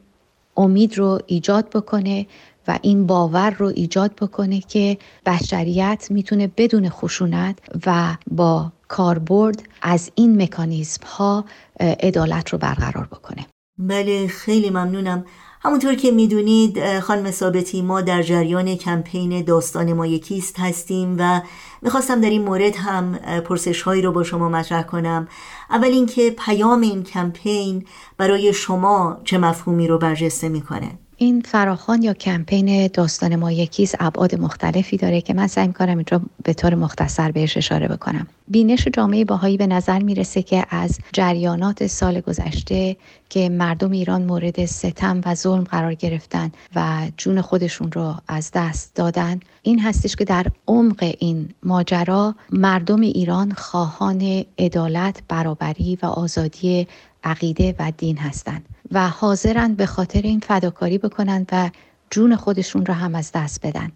امید 0.57 0.97
رو 0.97 1.19
ایجاد 1.27 1.69
بکنه 1.69 2.27
و 2.67 2.79
این 2.81 3.07
باور 3.07 3.49
رو 3.49 3.67
ایجاد 3.75 4.15
بکنه 4.15 4.59
که 4.59 4.97
بشریت 5.25 6.07
می‌تونه 6.09 6.51
بدون 6.57 6.89
خشونت 6.89 7.57
و 7.85 8.17
با 8.31 8.71
کاربرد 8.87 9.63
از 9.81 10.11
این 10.15 10.41
مکانیزم 10.41 11.05
ها 11.05 11.45
عدالت 11.79 12.49
رو 12.49 12.57
برقرار 12.57 13.05
بکنه. 13.05 13.45
بله 13.81 14.27
خیلی 14.27 14.69
ممنونم. 14.69 15.25
همونطور 15.63 15.95
که 15.95 16.11
می‌دونید 16.11 16.99
خانم 16.99 17.31
ثابتی 17.31 17.81
ما 17.81 18.01
در 18.01 18.21
جریان 18.21 18.75
کمپین 18.75 19.43
داستان 19.43 19.93
ما 19.93 20.07
یکیست 20.07 20.59
هستیم 20.59 21.15
و 21.19 21.41
می‌خواستم 21.81 22.21
در 22.21 22.29
این 22.29 22.41
مورد 22.41 22.75
هم 22.75 23.15
پرسش 23.45 23.81
هایی 23.81 24.01
رو 24.01 24.11
با 24.11 24.23
شما 24.23 24.49
مطرح 24.49 24.83
کنم. 24.83 25.27
اول 25.69 25.87
اینکه 25.87 26.35
پیام 26.45 26.81
این 26.81 27.03
کمپین 27.03 27.85
برای 28.17 28.53
شما 28.53 29.17
چه 29.23 29.37
مفهومی 29.37 29.87
رو 29.87 29.97
برجسته 29.97 30.49
می‌کنه؟ 30.49 30.91
این 31.21 31.41
فراخان 31.41 32.01
یا 32.01 32.13
کمپین 32.13 32.87
داستان 32.87 33.35
ما 33.35 33.51
یکیز 33.51 33.95
ابعاد 33.99 34.35
مختلفی 34.35 34.97
داره 34.97 35.21
که 35.21 35.33
من 35.33 35.47
سعی 35.47 35.67
می‌کنم 35.67 35.97
اینجا 35.97 36.21
به 36.43 36.53
طور 36.53 36.75
مختصر 36.75 37.31
بهش 37.31 37.57
اشاره 37.57 37.87
بکنم. 37.87 38.27
بینش 38.47 38.87
جامعه 38.87 39.25
باهایی 39.25 39.57
به 39.57 39.67
نظر 39.67 39.99
می‌رسه 39.99 40.41
که 40.41 40.65
از 40.69 40.99
جریانات 41.13 41.87
سال 41.87 42.21
گذشته 42.21 42.97
که 43.29 43.49
مردم 43.49 43.91
ایران 43.91 44.21
مورد 44.21 44.65
ستم 44.65 45.21
و 45.25 45.35
ظلم 45.35 45.63
قرار 45.63 45.93
گرفتن 45.93 46.51
و 46.75 47.11
جون 47.17 47.41
خودشون 47.41 47.91
رو 47.91 48.15
از 48.27 48.51
دست 48.53 48.95
دادن 48.95 49.39
این 49.61 49.79
هستش 49.79 50.15
که 50.15 50.25
در 50.25 50.45
عمق 50.67 51.15
این 51.19 51.49
ماجرا 51.63 52.35
مردم 52.51 53.01
ایران 53.01 53.51
خواهان 53.51 54.45
عدالت 54.59 55.21
برابری 55.27 55.97
و 56.01 56.05
آزادی 56.05 56.87
عقیده 57.23 57.75
و 57.79 57.91
دین 57.97 58.17
هستند. 58.17 58.65
و 58.91 59.09
حاضرند 59.09 59.77
به 59.77 59.85
خاطر 59.85 60.21
این 60.21 60.39
فداکاری 60.39 60.97
بکنند 60.97 61.49
و 61.51 61.69
جون 62.09 62.35
خودشون 62.35 62.85
رو 62.85 62.93
هم 62.93 63.15
از 63.15 63.31
دست 63.31 63.65
بدن. 63.65 63.91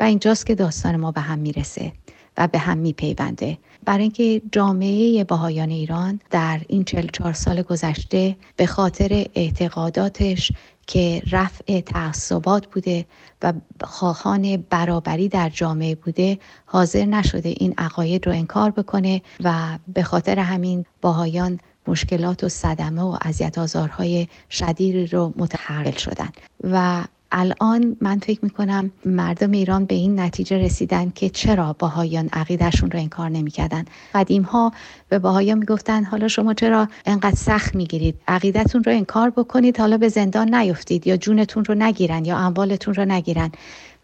و 0.00 0.04
اینجاست 0.04 0.46
که 0.46 0.54
داستان 0.54 0.96
ما 0.96 1.12
به 1.12 1.20
هم 1.20 1.38
می‌رسه 1.38 1.92
و 2.36 2.48
به 2.48 2.58
هم 2.58 2.78
میپیونده. 2.78 3.58
برای 3.84 4.02
اینکه 4.02 4.42
جامعه 4.52 5.24
باهایان 5.24 5.70
ایران 5.70 6.20
در 6.30 6.60
این 6.68 6.84
44 6.84 7.32
سال 7.32 7.62
گذشته 7.62 8.36
به 8.56 8.66
خاطر 8.66 9.26
اعتقاداتش 9.34 10.52
که 10.86 11.22
رفع 11.30 11.80
تعصبات 11.80 12.66
بوده 12.66 13.06
و 13.42 13.52
خواهان 13.84 14.56
برابری 14.56 15.28
در 15.28 15.48
جامعه 15.48 15.94
بوده 15.94 16.38
حاضر 16.66 17.04
نشده 17.04 17.48
این 17.48 17.74
عقاید 17.78 18.26
رو 18.26 18.32
انکار 18.32 18.70
بکنه 18.70 19.22
و 19.44 19.78
به 19.94 20.02
خاطر 20.02 20.38
همین 20.38 20.84
باهایان 21.00 21.60
مشکلات 21.86 22.44
و 22.44 22.48
صدمه 22.48 23.02
و 23.02 23.16
اذیت 23.22 23.58
آزارهای 23.58 24.28
شدیدی 24.50 25.06
رو 25.06 25.32
متحول 25.36 25.90
شدن. 25.90 26.28
و 26.64 27.04
الان 27.34 27.96
من 28.00 28.18
فکر 28.18 28.38
می‌کنم 28.42 28.90
مردم 29.04 29.50
ایران 29.50 29.84
به 29.84 29.94
این 29.94 30.20
نتیجه 30.20 30.58
رسیدن 30.58 31.10
که 31.14 31.28
چرا 31.28 31.76
باهایان 31.78 32.28
عقیدهشون 32.32 32.90
رو 32.90 32.98
انکار 32.98 33.28
نمی‌کردن. 33.28 33.84
قدیم 34.14 34.42
ها 34.42 34.72
به 35.08 35.18
باهایان 35.18 35.58
می‌گفتن 35.58 36.04
حالا 36.04 36.28
شما 36.28 36.54
چرا 36.54 36.88
انقدر 37.06 37.36
سخت 37.36 37.74
می‌گیرید؟ 37.74 38.14
عقیدتون 38.28 38.84
رو 38.84 38.92
انکار 38.92 39.30
بکنید 39.30 39.80
حالا 39.80 39.98
به 39.98 40.08
زندان 40.08 40.54
نیفتید 40.54 41.06
یا 41.06 41.16
جونتون 41.16 41.64
رو 41.64 41.74
نگیرن 41.74 42.24
یا 42.24 42.38
اموالتون 42.38 42.94
رو 42.94 43.04
نگیرن. 43.04 43.52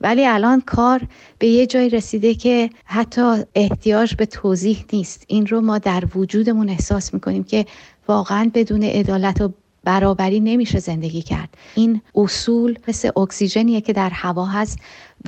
ولی 0.00 0.26
الان 0.26 0.60
کار 0.60 1.00
به 1.38 1.46
یه 1.46 1.66
جای 1.66 1.88
رسیده 1.88 2.34
که 2.34 2.70
حتی 2.84 3.44
احتیاج 3.54 4.14
به 4.14 4.26
توضیح 4.26 4.84
نیست. 4.92 5.24
این 5.26 5.46
رو 5.46 5.60
ما 5.60 5.78
در 5.78 6.04
وجودمون 6.14 6.68
احساس 6.68 7.14
می‌کنیم 7.14 7.44
که 7.44 7.66
واقعا 8.08 8.50
بدون 8.54 8.82
عدالت 8.82 9.40
و 9.40 9.52
برابری 9.84 10.40
نمیشه 10.40 10.78
زندگی 10.78 11.22
کرد. 11.22 11.48
این 11.74 12.00
اصول 12.14 12.78
مثل 12.88 13.10
اکسیژنیه 13.16 13.80
که 13.80 13.92
در 13.92 14.10
هوا 14.10 14.44
هست 14.44 14.78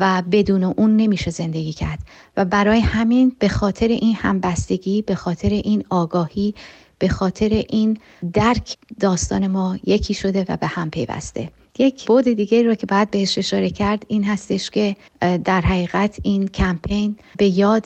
و 0.00 0.22
بدون 0.32 0.64
اون 0.64 0.96
نمیشه 0.96 1.30
زندگی 1.30 1.72
کرد. 1.72 1.98
و 2.36 2.44
برای 2.44 2.80
همین 2.80 3.36
به 3.38 3.48
خاطر 3.48 3.88
این 3.88 4.14
همبستگی 4.14 5.02
به 5.02 5.14
خاطر 5.14 5.48
این 5.48 5.84
آگاهی 5.90 6.54
به 6.98 7.08
خاطر 7.08 7.64
این 7.68 7.98
درک 8.32 8.76
داستان 9.00 9.46
ما 9.46 9.78
یکی 9.84 10.14
شده 10.14 10.44
و 10.48 10.56
به 10.56 10.66
هم 10.66 10.90
پیوسته. 10.90 11.48
یک 11.80 12.06
بود 12.06 12.24
دیگه 12.24 12.62
رو 12.62 12.74
که 12.74 12.86
باید 12.86 13.10
بهش 13.10 13.38
اشاره 13.38 13.70
کرد 13.70 14.04
این 14.08 14.24
هستش 14.24 14.70
که 14.70 14.96
در 15.20 15.60
حقیقت 15.60 16.16
این 16.22 16.48
کمپین 16.48 17.16
به 17.36 17.46
یاد 17.46 17.84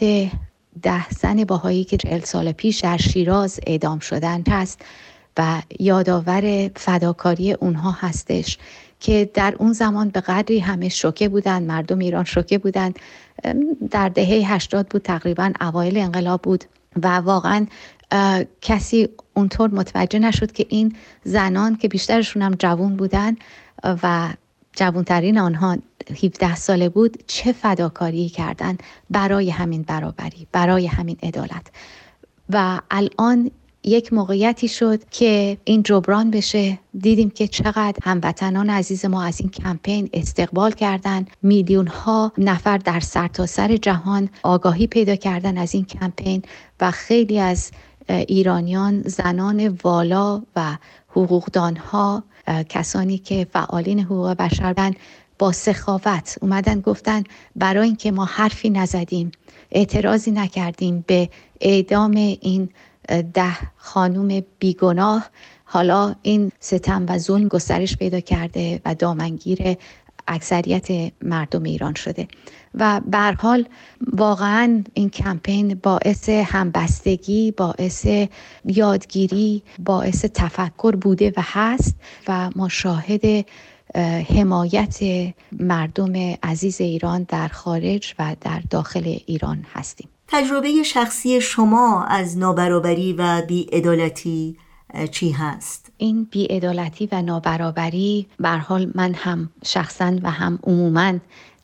ده 0.82 1.08
زن 1.10 1.44
باهایی 1.44 1.84
که 1.84 1.96
چهل 1.96 2.20
سال 2.20 2.52
پیش 2.52 2.80
در 2.80 2.96
شیراز 2.96 3.60
اعدام 3.66 3.98
شدن 3.98 4.42
هست 4.48 4.80
و 5.38 5.62
یادآور 5.80 6.70
فداکاری 6.76 7.52
اونها 7.52 7.90
هستش 7.90 8.58
که 9.00 9.30
در 9.34 9.54
اون 9.58 9.72
زمان 9.72 10.08
به 10.08 10.20
قدری 10.20 10.58
همه 10.58 10.88
شوکه 10.88 11.28
بودن 11.28 11.62
مردم 11.62 11.98
ایران 11.98 12.24
شوکه 12.24 12.58
بودن. 12.58 12.92
در 13.90 14.08
دهه 14.08 14.52
80 14.54 14.88
بود 14.88 15.02
تقریبا 15.02 15.52
اوایل 15.60 15.96
انقلاب 15.96 16.42
بود 16.42 16.64
و 17.02 17.16
واقعا 17.16 17.66
کسی 18.60 19.08
اونطور 19.34 19.70
متوجه 19.70 20.18
نشد 20.18 20.52
که 20.52 20.66
این 20.68 20.96
زنان 21.24 21.76
که 21.76 21.88
بیشترشون 21.88 22.42
هم 22.42 22.54
جوون 22.58 22.96
بودن 22.96 23.36
و 23.84 24.34
جوانترین 24.76 25.38
آنها 25.38 25.76
17 26.22 26.54
ساله 26.54 26.88
بود 26.88 27.24
چه 27.26 27.52
فداکاری 27.52 28.28
کردن 28.28 28.76
برای 29.10 29.50
همین 29.50 29.82
برابری 29.82 30.46
برای 30.52 30.86
همین 30.86 31.16
عدالت. 31.22 31.66
و 32.50 32.80
الان 32.90 33.50
یک 33.84 34.12
موقعیتی 34.12 34.68
شد 34.68 35.08
که 35.10 35.58
این 35.64 35.82
جبران 35.82 36.30
بشه. 36.30 36.78
دیدیم 36.98 37.30
که 37.30 37.48
چقدر 37.48 37.94
هموطنان 38.02 38.70
عزیز 38.70 39.04
ما 39.04 39.22
از 39.22 39.40
این 39.40 39.50
کمپین 39.50 40.10
استقبال 40.12 40.72
کردن 40.72 41.26
میلیون 41.42 41.86
ها 41.86 42.32
نفر 42.38 42.78
در 42.78 43.00
سرتاسر 43.00 43.68
سر 43.68 43.76
جهان 43.76 44.28
آگاهی 44.42 44.86
پیدا 44.86 45.16
کردن 45.16 45.58
از 45.58 45.74
این 45.74 45.84
کمپین 45.84 46.42
و 46.80 46.90
خیلی 46.90 47.40
از 47.40 47.70
ایرانیان 48.08 49.02
زنان 49.02 49.78
والا 49.84 50.42
و 50.56 50.76
حقوقدان 51.08 51.76
ها 51.76 52.24
کسانی 52.68 53.18
که 53.18 53.46
فعالین 53.52 54.00
حقوق 54.00 54.30
بشر 54.30 54.94
با 55.38 55.52
سخاوت 55.52 56.38
اومدن 56.42 56.80
گفتن 56.80 57.24
برای 57.56 57.86
اینکه 57.86 58.12
ما 58.12 58.24
حرفی 58.24 58.70
نزدیم 58.70 59.30
اعتراضی 59.70 60.30
نکردیم 60.30 61.04
به 61.06 61.28
اعدام 61.60 62.10
این 62.10 62.68
ده 63.34 63.56
خانوم 63.76 64.42
بیگناه. 64.58 65.30
حالا 65.64 66.14
این 66.22 66.52
ستم 66.60 67.06
و 67.08 67.18
ظلم 67.18 67.48
گسترش 67.48 67.96
پیدا 67.96 68.20
کرده 68.20 68.80
و 68.84 68.94
دامنگیر 68.94 69.76
اکثریت 70.28 71.12
مردم 71.22 71.62
ایران 71.62 71.94
شده 71.94 72.28
و 72.74 73.00
بر 73.06 73.32
حال 73.32 73.68
واقعا 74.12 74.82
این 74.94 75.10
کمپین 75.10 75.74
باعث 75.74 76.28
همبستگی 76.28 77.50
باعث 77.50 78.06
یادگیری 78.64 79.62
باعث 79.78 80.24
تفکر 80.24 80.96
بوده 80.96 81.32
و 81.36 81.42
هست 81.44 81.96
و 82.28 82.50
ما 82.56 82.68
شاهد 82.68 83.46
حمایت 84.36 84.98
مردم 85.52 86.12
عزیز 86.42 86.80
ایران 86.80 87.22
در 87.22 87.48
خارج 87.48 88.14
و 88.18 88.36
در 88.40 88.62
داخل 88.70 89.16
ایران 89.26 89.66
هستیم 89.74 90.08
تجربه 90.28 90.82
شخصی 90.82 91.40
شما 91.40 92.04
از 92.04 92.38
نابرابری 92.38 93.12
و 93.12 93.42
بیعدالتی 93.48 94.56
چی 95.10 95.30
هست؟ 95.30 95.83
این 95.98 96.24
بیعدالتی 96.30 97.08
و 97.12 97.22
نابرابری 97.22 98.26
بر 98.40 98.58
حال 98.58 98.90
من 98.94 99.14
هم 99.14 99.50
شخصا 99.64 100.16
و 100.22 100.30
هم 100.30 100.58
عموما 100.62 101.12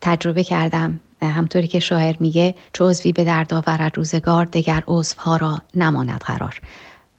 تجربه 0.01 0.45
کردم. 0.45 1.01
همطوری 1.22 1.68
که 1.68 1.78
شاعر 1.81 2.16
میگه 2.20 2.55
چو 2.72 2.89
عضوی 2.89 3.12
به 3.12 3.24
درد 3.24 3.55
آورد 3.55 3.97
روزگار 3.97 4.45
دگر 4.45 4.85
عضوها 4.89 5.37
را 5.37 5.59
نماند 5.74 6.20
قرار. 6.20 6.61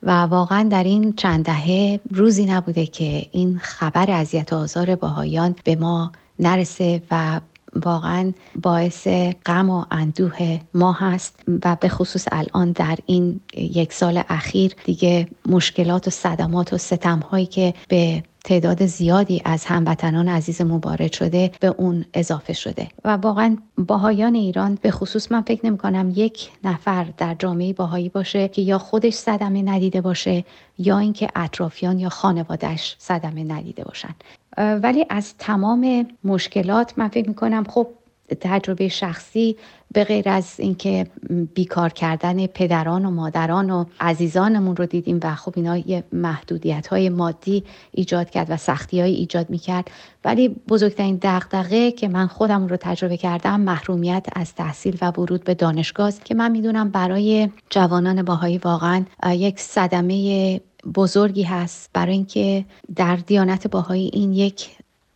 و 0.03 0.11
واقعا 0.11 0.63
در 0.63 0.83
این 0.83 1.13
چند 1.13 1.45
دهه 1.45 1.99
روزی 2.11 2.45
نبوده 2.45 2.85
که 2.85 3.25
این 3.31 3.59
خبر 3.63 4.11
اذیت 4.11 4.53
آزار 4.53 4.95
باهایان 4.95 5.55
به 5.63 5.75
ما 5.75 6.11
نرسه 6.39 7.01
و 7.11 7.41
واقعا 7.75 8.31
باعث 8.61 9.07
غم 9.45 9.69
و 9.69 9.85
اندوه 9.91 10.59
ما 10.73 10.91
هست 10.91 11.43
و 11.65 11.77
به 11.81 11.89
خصوص 11.89 12.27
الان 12.31 12.71
در 12.71 12.97
این 13.05 13.39
یک 13.53 13.93
سال 13.93 14.23
اخیر 14.29 14.75
دیگه 14.85 15.27
مشکلات 15.45 16.07
و 16.07 16.11
صدمات 16.11 16.73
و 16.73 16.77
ستم 16.77 17.19
هایی 17.19 17.45
که 17.45 17.73
به 17.87 18.23
تعداد 18.43 18.85
زیادی 18.85 19.41
از 19.45 19.65
هموطنان 19.65 20.27
عزیز 20.27 20.61
مبارد 20.61 21.13
شده 21.13 21.51
به 21.59 21.67
اون 21.67 22.05
اضافه 22.13 22.53
شده. 22.53 22.87
و 23.05 23.09
واقعا 23.17 23.57
باهایان 23.77 24.35
ایران 24.35 24.77
به 24.81 24.91
خصوص 24.91 25.31
من 25.31 25.41
فکر 25.41 25.65
نمی 25.65 25.77
کنم 25.77 26.13
یک 26.15 26.49
نفر 26.63 27.07
در 27.17 27.35
جامعه 27.39 27.73
باهایی 27.73 28.09
باشه 28.09 28.47
که 28.47 28.61
یا 28.61 28.77
خودش 28.77 29.13
صدمه 29.13 29.61
ندیده 29.61 30.01
باشه 30.01 30.45
یا 30.77 30.97
اینکه 30.97 31.27
اطرافیان 31.35 31.99
یا 31.99 32.09
خانوادهش 32.09 32.95
صدمه 32.99 33.43
ندیده 33.43 33.83
باشن. 33.83 34.15
ولی 34.57 35.05
از 35.09 35.33
تمام 35.37 36.07
مشکلات 36.23 36.93
من 36.97 37.07
فکر 37.07 37.29
می‌کنم 37.29 37.63
خب 37.63 37.87
تجربه 38.41 38.87
شخصی 38.87 39.55
به 39.93 40.03
غیر 40.03 40.29
از 40.29 40.59
اینکه 40.59 41.07
بیکار 41.53 41.89
کردن 41.89 42.47
پدران 42.47 43.05
و 43.05 43.11
مادران 43.11 43.69
و 43.69 43.85
عزیزانمون 43.99 44.75
رو 44.75 44.85
دیدیم 44.85 45.19
و 45.23 45.35
خب 45.35 45.53
اینا 45.55 45.77
یه 45.77 46.03
محدودیت 46.13 46.87
های 46.87 47.09
مادی 47.09 47.63
ایجاد 47.91 48.29
کرد 48.29 48.47
و 48.49 48.57
سختی 48.57 49.01
های 49.01 49.13
ایجاد 49.13 49.49
می‌کرد. 49.49 49.91
ولی 50.25 50.49
بزرگترین 50.49 51.19
دغدغه 51.21 51.91
که 51.91 52.07
من 52.07 52.27
خودم 52.27 52.67
رو 52.67 52.77
تجربه 52.77 53.17
کردم 53.17 53.61
محرومیت 53.61 54.27
از 54.35 54.55
تحصیل 54.55 54.97
و 55.01 55.11
ورود 55.11 55.43
به 55.43 55.53
دانشگاه 55.53 56.11
که 56.25 56.35
من 56.35 56.51
می‌دونم 56.51 56.89
برای 56.89 57.49
جوانان 57.69 58.23
باهایی 58.23 58.57
واقعا 58.57 59.05
یک 59.31 59.59
صدمه 59.59 60.61
بزرگی 60.95 61.43
هست 61.43 61.89
برای 61.93 62.13
اینکه 62.13 62.65
در 62.95 63.15
دیانت 63.15 63.67
باهایی 63.67 64.09
این 64.13 64.33
یک 64.33 64.69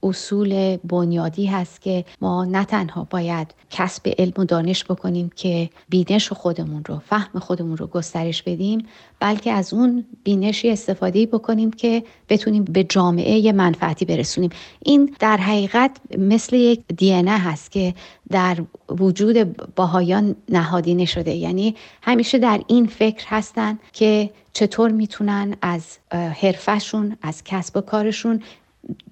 اصول 0.05 0.77
بنیادی 0.77 1.45
هست 1.45 1.81
که 1.81 2.05
ما 2.21 2.45
نه 2.45 2.65
تنها 2.65 3.07
باید 3.09 3.53
کسب 3.69 4.13
علم 4.17 4.33
و 4.37 4.45
دانش 4.45 4.85
بکنیم 4.85 5.31
که 5.35 5.69
بینش 5.89 6.31
خودمون 6.31 6.83
رو 6.85 6.99
فهم 6.99 7.39
خودمون 7.39 7.77
رو 7.77 7.87
گسترش 7.87 8.43
بدیم 8.43 8.87
بلکه 9.19 9.51
از 9.51 9.73
اون 9.73 10.05
بینشی 10.23 10.69
استفاده 10.69 11.25
بکنیم 11.25 11.71
که 11.71 12.03
بتونیم 12.29 12.63
به 12.63 12.83
جامعه 12.83 13.51
منفعتی 13.51 14.05
برسونیم. 14.05 14.49
این 14.83 15.15
در 15.19 15.37
حقیقت 15.37 15.91
مثل 16.17 16.55
یک 16.55 16.81
دی 16.97 17.11
هست 17.11 17.71
که 17.71 17.93
در 18.29 18.57
وجود 18.89 19.57
باهایان 19.75 20.35
نهادینه 20.49 21.05
شده. 21.05 21.31
یعنی 21.31 21.75
همیشه 22.01 22.37
در 22.37 22.61
این 22.67 22.87
فکر 22.87 23.25
هستن 23.27 23.79
که 23.93 24.29
چطور 24.53 24.91
می‌تونن 24.91 25.55
از 25.61 25.97
حرفشون 26.11 27.17
از 27.21 27.43
کسب 27.43 27.77
و 27.77 27.81
کارشون 27.81 28.41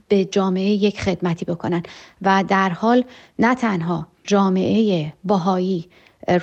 به 0.07 0.25
جامعه 0.25 0.69
یک 0.69 1.01
خدمتی 1.01 1.45
بکنن. 1.45 1.83
و 2.21 2.43
در 2.47 2.69
حال 2.69 3.03
نه 3.39 3.55
تنها 3.55 4.07
جامعه 4.23 5.13
باهایی 5.23 5.85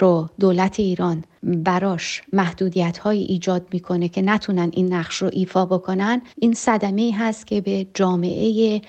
رو 0.01 0.29
دولت 0.41 0.81
ایران 0.81 1.25
براش 1.43 2.23
محدودیت 2.33 2.99
های 2.99 3.19
ایجاد 3.19 3.67
می‌کنه 3.73 4.09
که 4.09 4.23
نتونن 4.23 4.71
این 4.73 4.93
نقش 4.93 5.17
رو 5.17 5.31
ایفا 5.33 5.67
بکنن 5.67 6.23
این 6.39 6.55
صدمه 6.55 7.13
هست 7.19 7.47
که 7.47 7.61
به 7.61 7.87
جامعه 7.95 8.81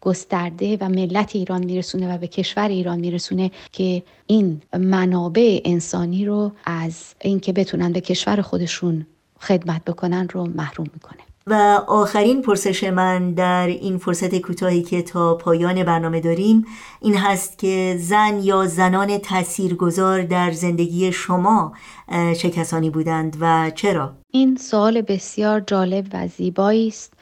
گسترده 0.00 0.76
و 0.80 0.88
ملت 0.88 1.36
ایران 1.36 1.64
میرسونه 1.64 2.14
و 2.14 2.18
به 2.18 2.26
کشور 2.26 2.68
ایران 2.68 3.00
میرسونه 3.00 3.50
که 3.72 4.02
این 4.26 4.62
منابع 4.78 5.60
انسانی 5.64 6.24
رو 6.24 6.52
از 6.64 7.14
اینکه 7.20 7.52
بتونن 7.52 7.92
به 7.92 8.00
کشور 8.00 8.42
خودشون 8.42 9.06
خدمت 9.40 9.84
بکنن 9.84 10.28
رو 10.28 10.46
محروم 10.46 10.86
می‌کنه. 10.94 11.27
و 11.50 11.82
آخرین 11.86 12.42
پرسش 12.42 12.84
من 12.84 13.32
در 13.32 13.66
این 13.66 13.98
فرصت 13.98 14.38
کوتاهی 14.38 14.82
که 14.82 15.02
تا 15.02 15.34
پایان 15.34 15.84
برنامه 15.84 16.20
داریم 16.20 16.66
این 17.00 17.16
هست 17.16 17.58
که 17.58 17.96
زن 17.98 18.40
یا 18.42 18.66
زنان 18.66 19.18
تاثیرگذار 19.18 20.22
در 20.22 20.50
زندگی 20.50 21.12
شما 21.12 21.72
چه 22.10 22.50
کسانی 22.50 22.90
بودند 22.90 23.36
و 23.40 23.70
چرا؟ 23.74 24.12
این 24.30 24.56
سوال 24.56 25.00
بسیار 25.02 25.60
جالب 25.60 26.06
و 26.12 26.28
زیبایی 26.28 26.88
است 26.88 27.12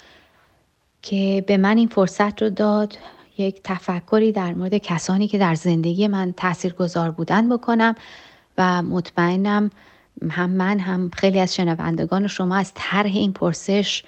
که 1.03 1.45
به 1.47 1.57
من 1.57 1.77
این 1.77 1.89
فرصت 1.89 2.43
رو 2.43 2.51
داد 2.51 2.99
یک 3.39 3.61
تفکری 3.65 4.33
در 4.33 4.55
مورد 4.55 4.77
کسانی 4.79 5.29
که 5.29 5.39
در 5.39 5.55
زندگی 5.55 6.09
من 6.09 6.33
تاثیرگذار 6.37 7.11
بودن 7.11 7.49
بکنم 7.49 7.95
و 8.59 8.83
مطمئنم 8.83 9.71
هم 10.31 10.51
من 10.51 10.79
هم 10.79 11.11
خیلی 11.17 11.41
از 11.41 11.55
شنوندگان 11.55 12.27
شما 12.27 12.57
از 12.57 12.73
طرح 12.75 13.11
این 13.15 13.33
پرسش 13.33 14.03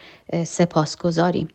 سپاس 0.44 0.96
گذاریم 0.96 1.48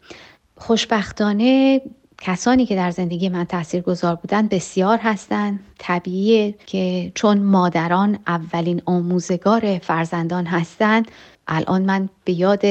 خوشبختانه 0.56 1.82
کسانی 2.18 2.66
که 2.66 2.76
در 2.76 2.92
زندگی 2.92 3.30
من 3.30 3.44
تأثیر 3.44 3.82
گذار 3.82 4.16
بودن 4.16 4.48
بسیار 4.48 4.98
هستند 4.98 5.60
طبیعیه 5.78 6.56
که 6.66 7.12
چون 7.16 7.38
مادران 7.38 8.20
اولین 8.28 8.82
آموزگار 8.86 9.80
فرزندان 9.80 10.46
هستند 10.46 11.12
الان 11.48 11.82
من 11.82 12.10
به 12.24 12.34
یاد 12.34 12.62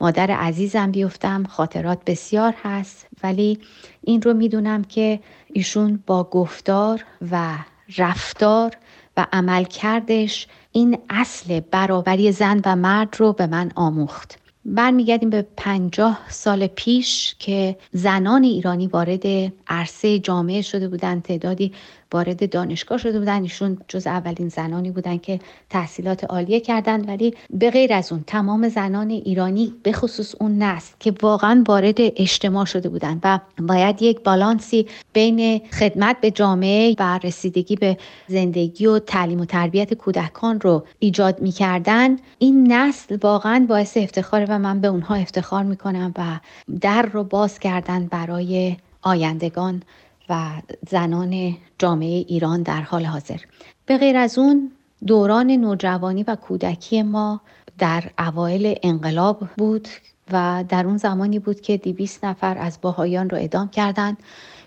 مادر 0.00 0.30
عزیزم 0.30 0.90
بیفتم. 0.90 1.44
خاطرات 1.44 1.98
بسیار 2.06 2.54
هست. 2.62 3.06
ولی 3.22 3.58
این 4.02 4.22
رو 4.22 4.34
می‌دونم 4.34 4.84
که 4.84 5.20
ایشون 5.52 6.02
با 6.06 6.24
گفتار 6.24 7.04
و 7.30 7.58
رفتار 7.98 8.70
و 9.16 9.26
عمل 9.32 9.64
کردش 9.64 10.46
این 10.72 10.98
اصل 11.08 11.60
برابری 11.60 12.32
زن 12.32 12.60
و 12.64 12.76
مرد 12.76 13.16
رو 13.18 13.32
به 13.32 13.46
من 13.46 13.70
آموخت. 13.74 14.38
برمیگردیم 14.64 15.30
به 15.30 15.46
پنجاه 15.56 16.20
سال 16.28 16.66
پیش 16.66 17.34
که 17.38 17.76
زنان 17.92 18.42
ایرانی 18.44 18.86
وارد 18.86 19.52
عرصه 19.66 20.18
جامعه 20.18 20.62
شده 20.62 20.88
بودند 20.88 21.22
تعدادی 21.22 21.72
وارد 22.12 22.50
دانشگاه 22.50 22.98
شده 22.98 23.18
بودن. 23.18 23.42
ایشون 23.42 23.78
جز 23.88 24.06
اولین 24.06 24.48
زنانی 24.48 24.90
بودن 24.90 25.18
که 25.18 25.40
تحصیلات 25.70 26.24
عالیه 26.24 26.60
کردند 26.60 27.08
ولی 27.08 27.34
به 27.50 27.70
غیر 27.70 27.92
از 27.92 28.12
اون 28.12 28.24
تمام 28.26 28.68
زنان 28.68 29.10
ایرانی 29.10 29.74
به 29.82 29.92
خصوص 29.92 30.34
اون 30.40 30.58
نسل 30.58 30.94
که 31.00 31.14
واقعا 31.22 31.64
وارد 31.68 31.96
اجتماع 31.98 32.64
شده 32.64 32.88
بودن 32.88 33.20
و 33.24 33.40
باید 33.58 34.02
یک 34.02 34.20
بالانسی 34.20 34.86
بین 35.12 35.58
خدمت 35.58 36.16
به 36.20 36.30
جامعه 36.30 36.96
و 36.98 37.18
رسیدگی 37.22 37.76
به 37.76 37.98
زندگی 38.28 38.86
و 38.86 38.98
تعلیم 38.98 39.40
و 39.40 39.44
تربیت 39.44 39.94
کودکان 39.94 40.60
رو 40.60 40.84
ایجاد 40.98 41.40
می‌کردن. 41.40 42.16
این 42.38 42.72
نسل 42.72 43.18
واقعا 43.22 43.66
باعث 43.68 43.96
افتخار 43.96 44.46
و 44.48 44.58
من 44.58 44.80
به 44.80 44.88
اونها 44.88 45.14
افتخار 45.14 45.62
می‌کنم 45.62 46.14
و 46.18 46.40
در 46.80 47.02
رو 47.02 47.24
باز 47.24 47.58
کردن 47.58 48.06
برای 48.06 48.76
آیندگان. 49.02 49.82
و 50.30 50.62
زنان 50.90 51.56
جامعه 51.78 52.24
ایران 52.28 52.62
در 52.62 52.82
حال 52.82 53.04
حاضر. 53.04 53.40
به 53.86 53.98
غیر 53.98 54.16
از 54.16 54.38
اون 54.38 54.70
دوران 55.06 55.50
نوجوانی 55.50 56.22
و 56.22 56.36
کودکی 56.36 57.02
ما 57.02 57.40
در 57.78 58.04
اوایل 58.18 58.78
انقلاب 58.82 59.48
بود 59.56 59.88
و 60.32 60.64
در 60.68 60.86
اون 60.86 60.96
زمانی 60.96 61.38
بود 61.38 61.60
که 61.60 61.76
دیویس 61.76 62.24
نفر 62.24 62.58
از 62.58 62.78
باهایان 62.82 63.30
رو 63.30 63.38
ادام 63.40 63.68
کردند. 63.68 64.16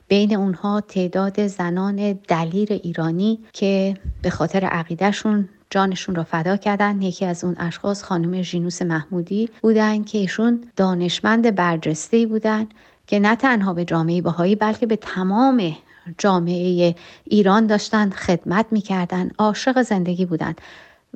بین 0.08 0.36
اونها 0.36 0.82
تعداد 0.82 1.48
زنان 1.48 2.20
دلیر 2.28 2.74
ایرانی 2.74 3.40
که 3.54 3.98
به 4.22 4.30
خاطر 4.30 4.66
عقیدهشون 4.66 5.50
جانشون 5.70 6.16
رو 6.16 6.24
فدا 6.24 6.58
کردن. 6.58 7.02
یکی 7.02 7.26
از 7.26 7.44
اون 7.44 7.56
اشخاص 7.60 8.04
خانم 8.04 8.42
ژینوس 8.42 8.82
محمودی 8.82 9.50
بودن 9.62 10.04
که 10.04 10.18
ایشون 10.18 10.64
دانشمند 10.76 11.56
برجسته 11.56 12.26
بودن 12.26 12.68
که 13.08 13.20
نه 13.20 13.36
تنها 13.36 13.74
به 13.74 13.86
جامعه 13.86 14.22
بهایی 14.22 14.56
بلکه 14.56 14.86
به 14.86 14.96
تمام 14.96 15.76
جامعه 16.18 16.96
ایران 17.24 17.68
داشتن 17.68 18.10
خدمت 18.10 18.66
می‌کردن 18.72 19.32
عاشق 19.38 19.82
زندگی 19.82 20.26
بودن. 20.26 20.56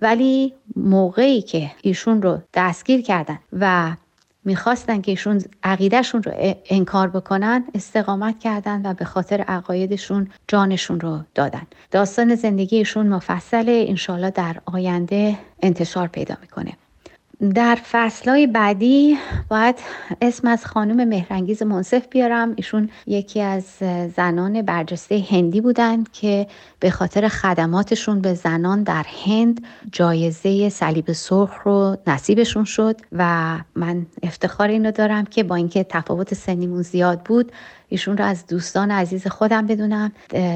ولی 0.01 0.53
موقعی 0.75 1.41
که 1.41 1.71
ایشون 1.81 2.21
رو 2.21 2.41
دستگیر 2.53 3.01
کردن 3.01 3.39
و 3.59 3.95
می‌خواستن 4.45 5.01
که 5.01 5.11
ایشون 5.11 5.41
عقیدهشون 5.63 6.23
رو 6.23 6.31
انکار 6.69 7.07
بکنن 7.07 7.63
استقامت 7.75 8.39
کردن 8.39 8.81
و 8.85 8.93
به 8.93 9.05
خاطر 9.05 9.41
عقایدشون 9.41 10.29
جانشون 10.47 10.99
رو 10.99 11.19
دادن. 11.35 11.67
داستان 11.91 12.35
زندگیشون 12.35 13.07
مفصله. 13.07 13.85
انشالله 13.87 14.29
در 14.29 14.55
آینده 14.65 15.37
انتشار 15.61 16.07
پیدا 16.07 16.35
می‌کنه. 16.41 16.73
در 17.55 17.77
فصلهای 17.91 18.47
بعدی 18.47 19.17
باید 19.49 19.75
اسم 20.21 20.47
از 20.47 20.65
خانم 20.65 21.07
مهرنگیز 21.07 21.63
منصف 21.63 22.07
بیارم. 22.07 22.53
ایشون 22.55 22.89
یکی 23.07 23.41
از 23.41 23.63
زنان 24.15 24.61
برجسته 24.61 25.25
هندی 25.31 25.61
بودند 25.61 26.11
که 26.11 26.47
به 26.79 26.89
خاطر 26.89 27.27
خدماتشون 27.27 28.21
به 28.21 28.33
زنان 28.33 28.83
در 28.83 29.05
هند 29.25 29.65
جایزه 29.91 30.69
صلیب 30.69 31.11
سرخ 31.11 31.61
رو 31.63 31.97
نصیبشون 32.07 32.63
شد 32.63 32.95
و 33.11 33.57
من 33.75 34.05
افتخار 34.23 34.67
اینو 34.67 34.91
دارم 34.91 35.25
که 35.25 35.43
با 35.43 35.55
اینکه 35.55 35.83
تفاوت 35.83 36.33
سنیمون 36.33 36.81
زیاد 36.81 37.21
بود 37.21 37.51
ایشون 37.89 38.17
رو 38.17 38.25
از 38.25 38.47
دوستان 38.47 38.91
عزیز 38.91 39.27
خودم 39.27 39.67
بدونم. 39.67 40.11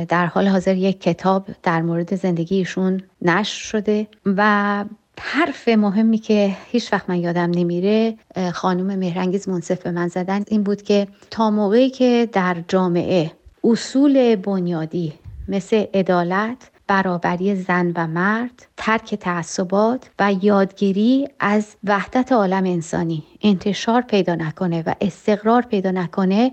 در 0.09 0.25
حال 0.25 0.47
حاضر 0.47 0.75
یک 0.75 1.01
کتاب 1.01 1.47
در 1.63 1.81
مورد 1.81 2.15
زندگی 2.15 2.55
ایشون 2.55 3.01
نشر 3.21 3.63
شده 3.63 4.07
و 4.25 4.85
حرف 5.19 5.67
مهمی 5.67 6.17
که 6.17 6.57
هیچ 6.71 6.93
وقت 6.93 7.09
من 7.09 7.19
یادم 7.19 7.51
نمیره 7.51 8.17
خانم 8.53 8.99
مهرنگیز 8.99 9.49
منصف 9.49 9.81
به 9.81 9.91
من 9.91 10.07
زدن 10.07 10.43
این 10.47 10.63
بود 10.63 10.81
که 10.81 11.07
تا 11.31 11.51
موقعی 11.51 11.89
که 11.89 12.29
در 12.33 12.57
جامعه 12.67 13.31
اصول 13.63 14.35
بنیادی 14.35 15.13
مثل 15.47 15.85
عدالت 15.93 16.69
برابری 16.87 17.55
زن 17.55 17.91
و 17.95 18.07
مرد 18.07 18.65
ترک 18.77 19.15
تعصبات 19.15 20.09
و 20.19 20.33
یادگیری 20.41 21.27
از 21.39 21.75
وحدت 21.83 22.31
عالم 22.31 22.63
انسانی 22.63 23.23
انتشار 23.41 24.01
پیدا 24.01 24.35
نکنه 24.35 24.83
و 24.85 24.93
استقرار 25.01 25.61
پیدا 25.61 25.91
نکنه 25.91 26.51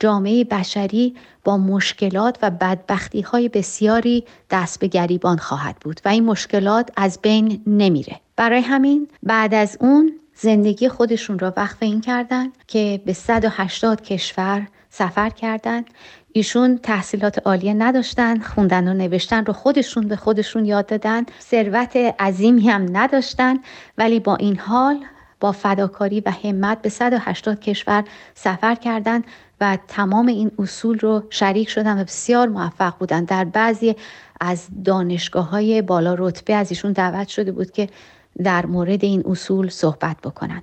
جامعه 0.00 0.44
بشری 0.44 1.14
با 1.44 1.56
مشکلات 1.56 2.38
و 2.42 2.50
بدبختی 2.50 3.20
های 3.20 3.48
بسیاری 3.48 4.24
دست 4.50 4.80
به 4.80 4.86
گریبان 4.86 5.36
خواهد 5.36 5.76
بود 5.80 6.00
و 6.04 6.08
این 6.08 6.24
مشکلات 6.24 6.90
از 6.96 7.18
بین 7.22 7.62
نمیره. 7.66 8.20
برای 8.36 8.60
همین 8.60 9.08
بعد 9.22 9.54
از 9.54 9.76
اون 9.80 10.12
زندگی 10.34 10.88
خودشون 10.88 11.38
را 11.38 11.52
وقف 11.56 11.76
این 11.80 12.00
کردن 12.00 12.46
که 12.66 13.02
به 13.06 13.12
180 13.12 14.00
کشور 14.00 14.68
سفر 14.90 15.30
کردند 15.30 15.86
ایشون 16.32 16.78
تحصیلات 16.78 17.46
عالیه 17.46 17.74
نداشتن 17.74 18.40
خوندن 18.40 18.88
و 18.88 18.94
نوشتن 18.94 19.44
رو 19.44 19.52
خودشون 19.52 20.08
به 20.08 20.16
خودشون 20.16 20.64
یاد 20.64 20.86
دادن. 20.86 21.26
ثروت 21.40 21.96
عظیمی 21.96 22.70
هم 22.70 22.86
نداشتن 22.96 23.58
ولی 23.98 24.20
با 24.20 24.36
این 24.36 24.58
حال 24.58 25.04
با 25.40 25.52
فداکاری 25.52 26.20
و 26.20 26.30
همت 26.30 26.82
به 26.82 26.88
180 26.88 27.60
کشور 27.60 28.04
سفر 28.34 28.74
کردند 28.74 29.24
و 29.60 29.78
تمام 29.88 30.26
این 30.26 30.50
اصول 30.58 30.98
رو 30.98 31.22
شریک 31.30 31.68
شدن 31.68 32.00
و 32.00 32.04
بسیار 32.04 32.48
موفق 32.48 32.98
بودن. 32.98 33.24
در 33.24 33.44
بعضی 33.44 33.96
از 34.40 34.66
دانشگاه 34.84 35.48
های 35.50 35.82
بالا 35.82 36.14
رتبه 36.18 36.54
از 36.54 36.70
ایشون 36.70 36.92
دعوت 36.92 37.28
شده 37.28 37.52
بود 37.52 37.70
که 37.70 37.88
در 38.44 38.66
مورد 38.66 39.04
این 39.04 39.22
اصول 39.26 39.68
صحبت 39.68 40.16
بکنن. 40.24 40.62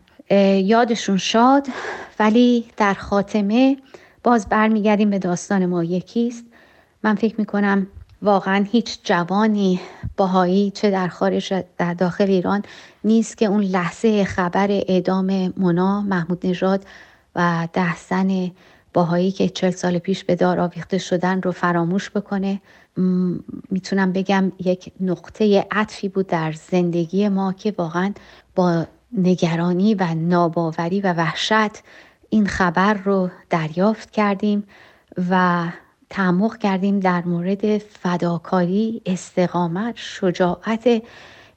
یادشون 0.63 1.17
شاد 1.17 1.67
ولی 2.19 2.65
در 2.77 2.93
خاتمه 2.93 3.77
باز 4.23 4.49
برمیگردیم 4.49 5.09
به 5.09 5.19
داستان 5.19 5.65
ما. 5.65 5.83
یکیست 5.83 6.45
من 7.03 7.15
فکر 7.15 7.35
می‌کنم 7.37 7.87
واقعا 8.21 8.65
هیچ 8.71 8.99
جوانی 9.03 9.79
باهایی 10.17 10.71
چه 10.71 10.91
در 10.91 11.07
خارج 11.07 11.63
در 11.77 11.93
داخل 11.93 12.29
ایران 12.29 12.63
نیست 13.03 13.37
که 13.37 13.45
اون 13.45 13.63
لحظه 13.63 14.23
خبر 14.23 14.67
اعدام 14.71 15.53
منا 15.57 16.01
محمود 16.01 16.47
نژاد 16.47 16.85
و 17.35 17.67
ده 17.73 17.97
زن 17.97 18.51
باهایی 18.93 19.31
که 19.31 19.49
چل 19.49 19.71
سال 19.71 19.97
پیش 19.97 20.23
به 20.23 20.35
دار 20.35 20.59
آویخته 20.59 20.97
شدن 20.97 21.41
رو 21.41 21.51
فراموش 21.51 22.09
بکنه 22.09 22.61
می‌تونم 23.71 24.13
بگم 24.13 24.51
یک 24.59 24.91
نقطه 24.99 25.65
عطفی 25.71 26.09
بود 26.09 26.27
در 26.27 26.51
زندگی 26.51 27.29
ما 27.29 27.53
که 27.53 27.73
واقعا 27.77 28.13
با 28.55 28.85
نگرانی 29.17 29.95
و 29.95 30.13
ناباوری 30.15 31.01
و 31.01 31.13
وحشت 31.13 31.83
این 32.29 32.47
خبر 32.47 32.93
رو 32.93 33.29
دریافت 33.49 34.11
کردیم 34.11 34.63
و 35.29 35.65
تعمق 36.09 36.57
کردیم 36.57 36.99
در 36.99 37.25
مورد 37.25 37.77
فداکاری 37.77 39.01
استقامت 39.05 39.93
شجاعت 39.97 41.03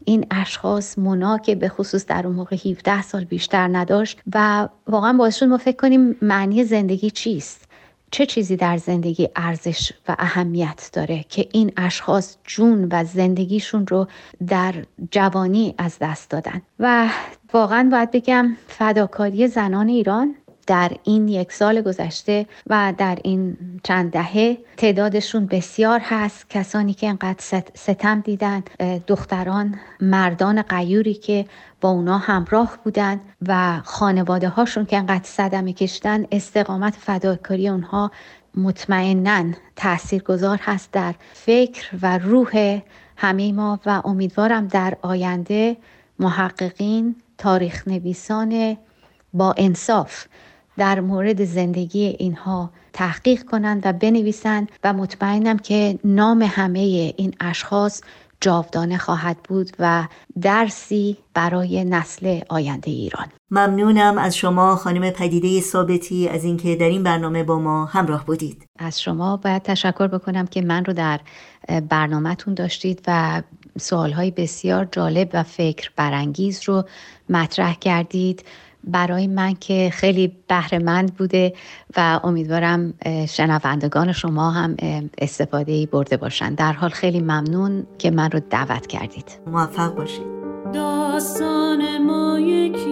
این 0.08 0.26
اشخاص 0.30 0.98
مونا 0.98 1.38
که 1.38 1.54
به 1.54 1.68
خصوص 1.68 2.06
در 2.06 2.26
اون 2.26 2.36
موقع 2.36 2.56
17 2.56 3.02
سال 3.02 3.24
بیشتر 3.24 3.68
نداشت 3.68 4.20
و 4.34 4.68
واقعا 4.86 5.12
باعث 5.12 5.36
شد 5.36 5.46
ما 5.46 5.58
فکر 5.58 5.76
کنیم 5.76 6.16
معنی 6.22 6.64
زندگی 6.64 7.10
چیست؟ 7.10 7.68
چه 8.10 8.26
چیزی 8.26 8.56
در 8.56 8.76
زندگی 8.76 9.28
ارزش 9.36 9.92
و 10.08 10.16
اهمیت 10.18 10.90
داره 10.92 11.24
که 11.28 11.48
این 11.52 11.72
اشخاص 11.76 12.36
جون 12.44 12.88
و 12.92 13.04
زندگیشون 13.04 13.86
رو 13.86 14.06
در 14.46 14.74
جوانی 15.10 15.74
از 15.78 15.96
دست 16.00 16.30
دادن؟ 16.30 16.62
و 16.78 17.08
واقعا 17.52 17.88
باید 17.92 18.10
بگم 18.10 18.56
فداکاری 18.68 19.48
زنان 19.48 19.88
ایران 19.88 20.34
در 20.66 20.92
این 21.04 21.28
یک 21.28 21.52
سال 21.52 21.80
گذشته 21.80 22.46
و 22.66 22.94
در 22.98 23.18
این 23.24 23.56
چند 23.82 24.12
دهه 24.12 24.58
تعدادشون 24.76 25.46
بسیار 25.46 26.00
هست. 26.02 26.50
کسانی 26.50 26.94
که 26.94 27.08
انقدر 27.08 27.62
ستم 27.74 28.20
دیدن 28.20 28.62
دختران 29.06 29.74
مردان 30.00 30.62
قیوری 30.62 31.14
که 31.14 31.44
با 31.80 31.88
اونا 31.90 32.18
همراه 32.18 32.78
بودن 32.84 33.20
و 33.48 33.80
خانواده 33.84 34.48
هاشون 34.48 34.86
که 34.86 34.96
انقدر 34.96 35.24
صدمه 35.24 35.72
کشتن 35.72 36.26
استقامت 36.32 36.94
فداکاری 36.96 37.68
اونها 37.68 38.10
مطمئنا 38.54 39.44
تاثیرگذار 39.76 40.58
هست 40.62 40.92
در 40.92 41.14
فکر 41.32 41.90
و 42.02 42.18
روح 42.18 42.80
همه 43.16 43.52
ما 43.52 43.80
و 43.86 44.02
امیدوارم 44.04 44.66
در 44.66 44.96
آینده 45.02 45.76
محققین 46.18 47.16
تاریخ 47.38 47.88
نویسان 47.88 48.76
با 49.32 49.54
انصاف 49.56 50.26
در 50.76 51.00
مورد 51.00 51.44
زندگی 51.44 52.04
اینها 52.04 52.70
تحقیق 52.92 53.42
کنند 53.42 53.82
و 53.84 53.92
بنویسند 53.92 54.72
و 54.84 54.92
مطمئنم 54.92 55.58
که 55.58 55.98
نام 56.04 56.42
همه 56.42 56.78
این 57.16 57.34
اشخاص 57.40 58.02
جاودانه 58.40 58.98
خواهد 58.98 59.36
بود 59.48 59.70
و 59.78 60.04
درسی 60.42 61.16
برای 61.34 61.84
نسل 61.84 62.40
آینده 62.48 62.90
ایران. 62.90 63.26
ممنونم 63.50 64.18
از 64.18 64.36
شما 64.36 64.76
خانم 64.76 65.10
پدیده 65.10 65.60
ثابتی 65.60 66.28
از 66.28 66.44
اینکه 66.44 66.76
در 66.76 66.88
این 66.88 67.02
برنامه 67.02 67.44
با 67.44 67.58
ما 67.58 67.84
همراه 67.84 68.26
بودید. 68.26 68.66
از 68.78 69.02
شما 69.02 69.36
باید 69.36 69.62
تشکر 69.62 70.06
بکنم 70.06 70.46
که 70.46 70.62
من 70.62 70.84
رو 70.84 70.92
در 70.92 71.20
برنامهتون 71.88 72.54
داشتید 72.54 73.02
و 73.06 73.42
سوالهای 73.80 74.30
بسیار 74.30 74.88
جالب 74.92 75.30
و 75.32 75.42
فکر 75.42 75.90
برانگیز 75.96 76.60
رو 76.64 76.84
مطرح 77.28 77.74
کردید. 77.74 78.44
برای 78.86 79.26
من 79.26 79.54
که 79.54 79.90
خیلی 79.92 80.36
بهرهمند 80.48 81.14
بوده 81.14 81.52
و 81.96 82.20
امیدوارم 82.24 82.94
شنوندگان 83.28 84.12
شما 84.12 84.50
هم 84.50 84.76
استفاده 85.18 85.86
برده 85.86 86.16
باشن. 86.16 86.54
در 86.54 86.72
حال 86.72 86.90
خیلی 86.90 87.20
ممنون 87.20 87.86
که 87.98 88.10
من 88.10 88.30
رو 88.30 88.40
دعوت 88.50 88.86
کردید. 88.86 89.40
موفق 89.46 89.94
باشید. 89.94 90.26
داستان 90.74 92.02
ما 92.02 92.38
یکیست. 92.40 92.86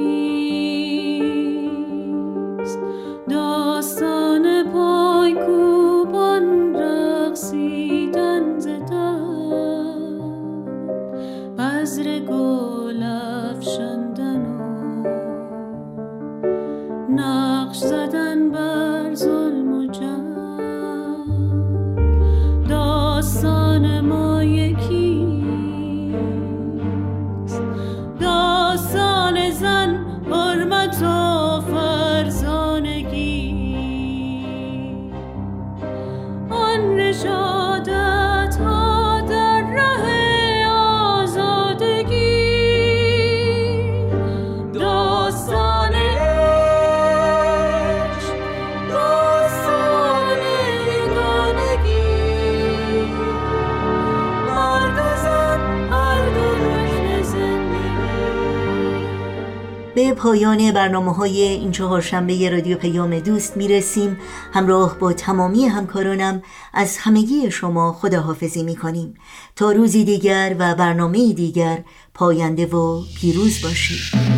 برنامه 60.95 61.13
های 61.13 61.43
این 61.43 61.73
چهارشنبه 61.73 62.51
رادیو 62.51 62.79
پیام 62.79 63.19
دوست 63.19 63.57
می‌رسیم. 63.57 64.17
همراه 64.53 64.99
با 64.99 65.13
تمامی 65.13 65.67
همکارانم 65.67 66.43
از 66.75 66.97
همگی 66.99 67.51
شما 67.51 67.93
خداحافظی 67.93 68.63
می‌کنیم. 68.63 69.15
تا 69.57 69.73
روزی 69.73 70.05
دیگر 70.05 70.57
و 70.59 70.75
برنامه 70.75 71.33
دیگر 71.33 71.85
پاینده 72.15 72.67
و 72.67 73.03
پیروز 73.21 73.63
باشید. 73.63 74.34